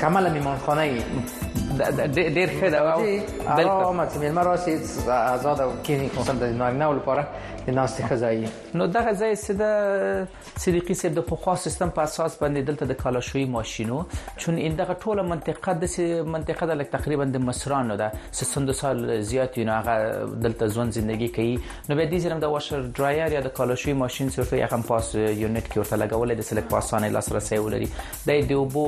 کمال 0.00 0.32
میمون 0.36 0.56
خانه 0.56 1.04
ډېر 2.36 2.48
ښه 2.60 2.68
دا 2.74 2.78
او 2.94 3.00
بلکې 3.56 3.92
ماته 3.98 4.18
مېلمه 4.20 4.42
راشي 4.42 4.74
آزاد 5.08 5.60
او 5.60 5.70
کینی 5.86 6.08
کوم 6.14 6.38
د 6.42 6.52
نارینه 6.60 6.88
لپاره 6.98 7.26
د 7.66 7.70
ناستې 7.78 8.08
خزایي 8.08 8.48
نو 8.74 8.86
دغه 8.86 9.12
ځای 9.20 9.34
سده 9.44 9.68
صدیقي 10.64 10.94
صاحب 11.00 11.14
د 11.18 11.26
پخوا 11.30 11.56
سیستم 11.64 11.90
په 11.98 12.02
اساس 12.08 12.36
باندې 12.42 12.60
دلته 12.70 12.86
د 12.92 12.96
کالاشوي 13.02 13.44
ماشینو 13.56 14.04
چون 14.36 14.54
این 14.64 14.76
دغه 14.82 14.96
ټوله 15.04 15.22
منطقه 15.32 15.72
د 15.82 16.24
منطقه 16.36 16.70
د 16.74 16.84
تقریبا 16.96 17.24
د 17.36 17.42
مصرانو 17.50 17.96
ده 18.02 18.12
300 18.42 18.70
سال 18.80 19.22
زیات 19.32 19.58
یو 19.58 19.68
هغه 19.72 19.96
دلته 20.46 20.68
ځون 20.68 20.94
ژوندۍ 20.98 21.28
کوي 21.36 21.54
نو 21.54 21.96
به 21.96 22.08
دې 22.10 22.24
زرم 22.26 22.40
د 22.46 22.54
واشر 22.56 22.80
ډرایر 22.98 23.36
یا 23.38 23.44
د 23.48 23.52
کالاشوي 23.60 23.94
ماشين 24.04 24.30
صرف 24.38 24.52
یو 24.60 24.70
هم 24.72 24.82
پاس 24.92 25.10
یونټ 25.14 25.66
کې 25.70 25.76
ورته 25.76 25.96
لګولې 26.02 26.36
د 26.40 26.48
سلک 26.50 26.70
پاسانه 26.74 27.12
لاسرسي 27.18 27.58
ولري 27.58 27.90
د 28.28 28.48
دیوبو 28.52 28.86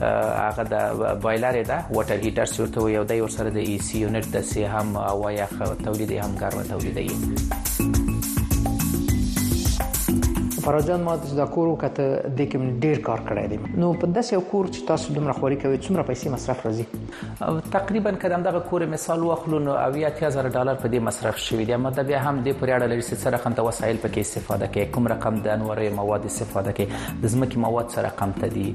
هغه 0.00 0.68
د 0.72 0.78
بایلر 1.26 1.62
ده 1.70 1.76
واټر 2.08 2.20
هیټر 2.26 2.48
سورته 2.56 2.78
یو 2.96 3.02
دی 3.10 3.18
ورسره 3.24 3.48
د 3.56 3.66
ای 3.72 3.74
سی 3.88 3.96
یونټ 4.04 4.24
د 4.36 4.46
سي 4.50 4.62
هم 4.76 4.88
او 5.10 5.18
یا 5.38 5.46
تولید 5.84 6.12
هم 6.24 6.32
کار 6.42 6.52
و 6.60 6.66
تولیدي 6.72 7.08
فراجان 10.68 11.00
ما 11.06 11.12
د 11.20 11.40
کور 11.54 11.66
وکړه 11.68 12.34
د 12.38 12.46
کوم 12.54 12.64
ډیر 12.80 12.98
کار 13.04 13.20
کړی 13.28 13.44
دی 13.50 13.58
نو 13.82 13.86
په 14.00 14.08
داسې 14.16 14.32
یو 14.36 14.40
کور 14.48 14.66
چې 14.72 14.80
تاسو 14.88 15.14
دومره 15.18 15.34
خوري 15.38 15.56
کوي 15.60 15.78
څومره 15.86 16.02
پیسې 16.08 16.34
مصرف 16.34 16.66
راځي 16.66 17.70
تقریبا 17.76 18.12
کدم 18.24 18.44
دغه 18.46 18.60
کور 18.72 18.84
مثال 18.94 19.22
واخلو 19.28 19.60
نو 19.66 19.76
اویا 19.84 20.10
30000 20.18 20.48
ډالر 20.56 20.80
په 20.82 20.90
دې 20.94 21.04
مصرف 21.06 21.38
شوی 21.46 21.64
دی 21.70 21.78
مطلب 21.86 22.10
هم 22.10 22.42
د 22.48 22.60
پریاړه 22.60 22.92
لري 22.92 23.02
چې 23.02 23.24
سره 23.24 23.40
خنته 23.44 23.64
وسایل 23.68 24.02
پکې 24.04 24.28
استفاده 24.28 24.68
کوي 24.74 24.86
کوم 24.98 25.08
رقم 25.14 25.38
د 25.46 25.54
انوري 25.54 25.88
مواد 26.00 26.28
استفاده 26.32 26.76
کوي 26.80 27.16
د 27.24 27.32
زمکه 27.36 27.64
مواد 27.64 27.96
سره 27.96 28.04
رقم 28.08 28.36
ته 28.40 28.52
دي 28.58 28.66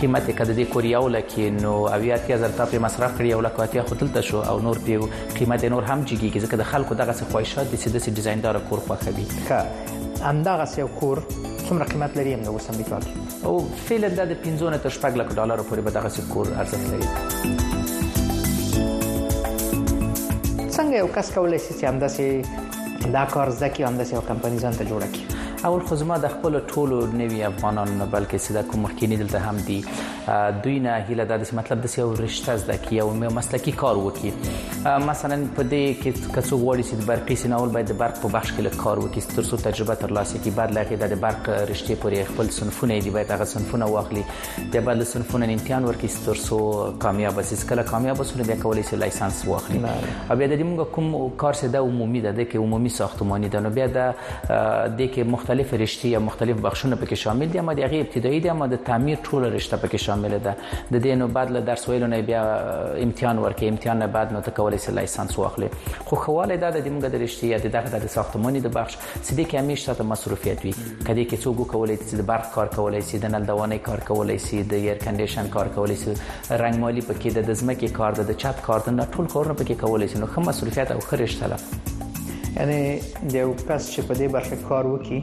قیمت 0.00 0.24
کده 0.38 0.52
د 0.58 0.60
کور 0.74 0.84
یو 0.90 1.02
لکه 1.16 1.42
نو 1.56 1.72
اویات 1.96 2.22
یا 2.30 2.36
زر 2.44 2.52
تاسو 2.60 2.74
مصرف 2.86 3.10
کړی 3.18 3.28
یو 3.34 3.40
لکه 3.46 3.58
اتیا 3.66 3.82
خپل 3.90 4.08
ته 4.14 4.20
شو 4.30 4.38
او 4.52 4.56
نور 4.68 4.76
په 4.86 4.94
قیمت 5.40 5.62
نور 5.74 5.82
هم 5.90 6.06
جګی 6.10 6.28
کې 6.34 6.38
ځکه 6.46 6.62
د 6.62 6.64
خلکو 6.72 6.92
دغه 7.02 7.12
څه 7.18 7.24
خوښات 7.32 7.66
د 7.74 7.76
سیده 7.84 7.98
سي 8.06 8.10
ډیزاین 8.22 8.38
دار 8.46 8.54
کور 8.70 8.80
خوښوي 8.86 9.26
ښه 9.32 9.60
همدغه 10.28 10.64
څه 10.74 10.82
کور 11.02 11.16
څومره 11.68 11.84
قیمت 11.92 12.12
لري 12.20 12.32
هم 12.38 12.42
د 12.48 12.50
وسم 12.56 12.74
په 12.82 12.88
کې 13.08 13.14
او 13.50 13.54
فعلا 13.90 14.08
د 14.20 14.22
15 14.46 14.84
تر 14.86 14.92
15 15.06 15.20
لک 15.22 15.28
ډالر 15.42 15.58
پورې 15.72 15.82
به 15.88 15.92
دغه 15.98 16.08
کور 16.30 16.46
ارزښت 16.54 16.84
لري 16.94 17.08
څنګه 20.78 20.94
یو 21.04 21.08
کس 21.20 21.26
کولای 21.38 21.58
شي 21.66 21.72
چې 21.74 21.84
همداسې 21.90 22.26
دا 23.06 23.24
کار 23.24 23.50
زده 23.50 23.68
کی 23.68 23.82
همداسې 23.84 24.14
یو 24.14 24.22
کمپنی 24.28 24.58
ځان 24.62 24.74
ته 24.78 24.84
جوړه 24.90 25.06
کړي 25.12 25.22
اول 25.64 25.80
خو 25.86 25.94
زما 25.96 26.16
د 26.22 26.28
خپل 26.32 26.58
ټولو 26.72 26.98
نوی 27.18 27.42
افغانانو 27.44 27.94
نه 27.98 28.04
بلکې 28.12 28.36
سدا 28.42 28.60
کوم 28.72 28.82
مخکینی 28.86 29.16
دلته 29.20 29.38
هم 29.46 29.56
دي 29.70 29.78
دوی 30.66 30.74
نه 30.82 30.90
هیله 31.08 31.24
د 31.30 31.32
دې 31.44 31.54
مطلب 31.58 31.80
د 31.86 31.90
سیو 31.94 32.12
رشتہ 32.24 32.52
زده 32.64 32.76
کی 32.82 33.00
او 33.04 33.08
مسلکی 33.38 33.72
کار 33.80 33.96
وکي 34.02 34.30
مثلا 34.40 35.38
په 35.56 35.64
دې 35.72 35.98
کې 36.02 36.28
کڅو 36.36 36.58
وړي 36.58 36.84
چې 36.90 37.00
د 37.00 37.08
برقي 37.12 37.36
سیناول 37.42 37.72
باید 37.78 37.90
د 37.92 37.98
برق 38.02 38.20
په 38.26 38.30
بخش 38.34 38.52
کې 38.58 38.82
کار 38.84 39.02
وکي 39.06 39.24
ترڅو 39.32 39.58
تجربه 39.64 39.96
ترلاسه 40.04 40.36
کړي 40.36 40.60
بعد 40.60 40.76
لکه 40.76 41.08
د 41.14 41.20
برق 41.24 41.42
رشتې 41.72 42.02
پورې 42.06 42.30
خپل 42.30 42.52
صنفونه 42.58 43.00
دی 43.08 43.14
باید 43.18 43.34
هغه 43.36 43.50
صنفونه 43.54 43.90
واخلي 43.96 44.24
د 44.76 44.86
بل 44.90 45.04
صنفونه 45.14 45.50
امتحان 45.56 45.90
ورکړي 45.90 46.24
ترڅو 46.28 46.94
کامیاب 47.06 47.42
شي 47.50 47.60
کله 47.72 47.88
کامیاب 47.90 48.22
وسول 48.24 48.44
بیا 48.52 48.58
کولای 48.62 48.86
شي 48.92 49.00
لایسنس 49.06 49.42
واخلي 49.50 49.82
او 49.90 49.90
بیا 49.90 50.46
د 50.46 50.54
دې 50.54 50.64
موږ 50.70 50.94
کوم 51.00 51.12
کار 51.46 51.60
سده 51.64 51.84
عمومي 51.90 52.24
ده 52.28 52.36
د 52.40 52.40
کې 52.48 52.64
عمومي 52.68 52.94
ساختماني 53.00 53.52
ده 53.58 53.66
نو 53.68 53.76
بیا 53.82 53.90
د 54.00 54.08
دې 54.22 55.12
کې 55.18 55.46
مختلف 55.48 55.74
رشتي 55.74 56.16
او 56.16 56.22
مختلف 56.22 56.60
بخشونه 56.60 56.96
پکې 56.96 57.12
شامل 57.14 57.46
دي 57.50 57.58
اما 57.60 57.72
د 57.72 57.78
هغه 57.80 58.00
ابتدایي 58.00 58.40
دي 58.40 58.50
اما 58.50 58.66
د 58.66 58.76
تعمیر 58.84 59.18
ټول 59.28 59.42
رشته 59.54 59.76
پکې 59.84 59.96
شامل 60.04 60.34
ده 60.38 60.52
د 60.92 61.00
دې 61.04 61.14
نو 61.20 61.26
بعد 61.36 61.50
له 61.50 61.60
درس 61.68 61.88
ویلو 61.88 62.06
نه 62.06 62.20
بیا 62.30 62.42
امتحان 63.04 63.38
ورکې 63.44 63.64
امتحان 63.72 63.98
نه 64.02 64.06
بعد 64.16 64.32
نو 64.32 64.40
تکولې 64.48 64.76
سي 64.84 64.92
لایسنس 64.98 65.38
واخلې 65.38 66.02
خو 66.10 66.16
خواله 66.24 66.56
دا 66.64 66.70
د 66.70 66.78
موږ 66.88 67.14
د 67.16 67.22
رشتي 67.24 67.48
یا 67.52 67.58
د 67.64 67.72
دغه 67.78 68.00
د 68.04 68.06
ساختماني 68.16 68.60
د 68.66 68.74
بخش 68.76 68.98
سده 69.00 69.44
کې 69.44 69.54
همیشه 69.54 69.94
ته 70.00 70.08
مصرفیت 70.12 70.64
وي 70.66 70.74
کدی 70.80 71.24
کې 71.30 71.36
څوک 71.46 71.72
کولای 71.74 71.96
شي 72.10 72.20
د 72.22 72.28
برق 72.32 72.52
کار 72.58 72.68
کولای 72.76 73.02
شي 73.10 73.22
د 73.26 73.32
نلدوانې 73.36 73.78
کار 73.88 74.04
کولای 74.12 74.38
شي 74.48 74.62
د 74.74 74.74
ایر 74.82 75.00
کنډیشن 75.06 75.52
کار 75.56 75.72
کولای 75.78 75.98
شي 76.02 76.12
رنگمالي 76.64 77.02
پکې 77.08 77.28
د 77.40 77.48
دزمکې 77.52 77.88
کار 77.98 78.12
د 78.32 78.32
چت 78.44 78.64
کار 78.70 78.80
د 78.88 79.02
ټول 79.14 79.32
کارونه 79.36 79.54
پکې 79.60 79.74
کولای 79.86 80.08
شي 80.14 80.18
نو 80.24 80.30
خمه 80.36 80.48
مسولیت 80.52 80.94
او 80.96 81.00
خرج 81.10 81.40
تلف 81.42 81.66
یعنی 82.60 82.76
د 83.32 83.34
یو 83.34 83.50
کس 83.66 83.82
چې 83.96 84.00
په 84.08 84.14
دې 84.20 84.30
برخه 84.36 84.70
کار 84.70 84.86
وکړي 84.92 85.20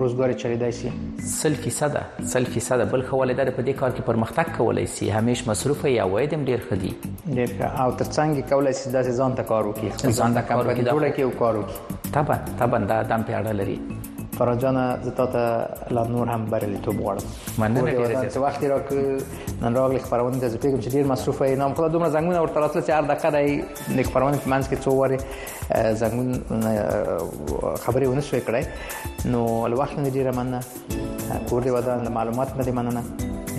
روزګار 0.00 0.32
چلیدای 0.32 0.72
شي 0.72 0.88
سل 1.28 1.54
فیصد 1.62 1.96
سل 2.32 2.44
فیصد 2.54 2.90
بل 2.90 3.02
خو 3.10 3.16
ولدار 3.18 3.50
په 3.58 3.62
دې 3.68 3.72
کار 3.82 3.94
کې 3.94 4.02
پرمختګ 4.08 4.52
کولای 4.56 4.86
شي 4.96 5.10
همیش 5.18 5.46
مصرف 5.48 5.84
یا 5.92 6.06
واید 6.14 6.34
هم 6.38 6.44
ډیر 6.50 6.60
خدي 6.70 6.90
ډیر 7.26 7.52
او 7.68 7.90
ترڅنګ 8.00 8.48
کولای 8.50 8.74
شي 8.80 8.90
داسې 8.90 9.12
ځان 9.20 9.34
ته 9.40 9.50
کار 9.54 9.64
وکړي 9.70 10.12
ځان 10.20 10.34
ته 10.40 10.50
کار 10.50 10.60
وکړي 10.64 10.90
جوړه 10.90 11.16
کې 11.16 11.40
کار 11.46 11.62
وکړي 11.62 12.12
تابع 12.18 12.38
تابع 12.64 12.78
دا 12.92 13.00
دم 13.14 13.22
پیاړه 13.32 13.52
لري 13.62 13.78
فراد 14.38 14.58
جان 14.58 14.98
ز 15.02 15.08
تا 15.08 15.26
ته 15.26 15.40
لا 15.94 16.04
نور 16.06 16.30
هم 16.34 16.44
بریالیتوب 16.50 16.96
غواړم 17.00 17.24
مننه 17.58 17.80
ډیره 17.90 18.28
ته 18.28 18.40
وخت 18.40 18.64
راکړ 18.64 18.96
نن 19.62 19.74
راغلی 19.76 19.98
خبرونه 20.04 20.38
ته 20.40 20.58
پیغام 20.64 20.80
چې 20.80 20.88
ډیر 20.96 21.06
مصروف 21.12 21.40
یم 21.46 21.58
نام 21.62 21.74
خلا 21.78 21.88
دومره 21.94 22.08
زنګونه 22.16 22.40
ورته 22.44 22.60
راتل 22.60 22.82
چې 22.82 22.90
هر 22.90 23.02
دقه 23.02 23.30
د 23.36 23.96
نیک 24.00 24.06
خبرونه 24.06 24.38
په 24.38 24.50
منځ 24.50 24.64
کې 24.68 24.76
څو 24.84 24.90
واري 25.00 25.18
زنګون 26.02 26.30
خبرې 27.84 28.06
ونه 28.06 28.22
شوې 28.28 28.42
کړای 28.50 28.64
نو 29.34 29.42
الوخت 29.72 29.98
نه 30.04 30.10
ډیره 30.18 30.32
مننه 30.32 30.60
کور 31.50 31.62
دی 31.66 31.70
ودان 31.78 32.12
معلومات 32.20 32.48
مې 32.62 32.68
مننه 32.82 33.02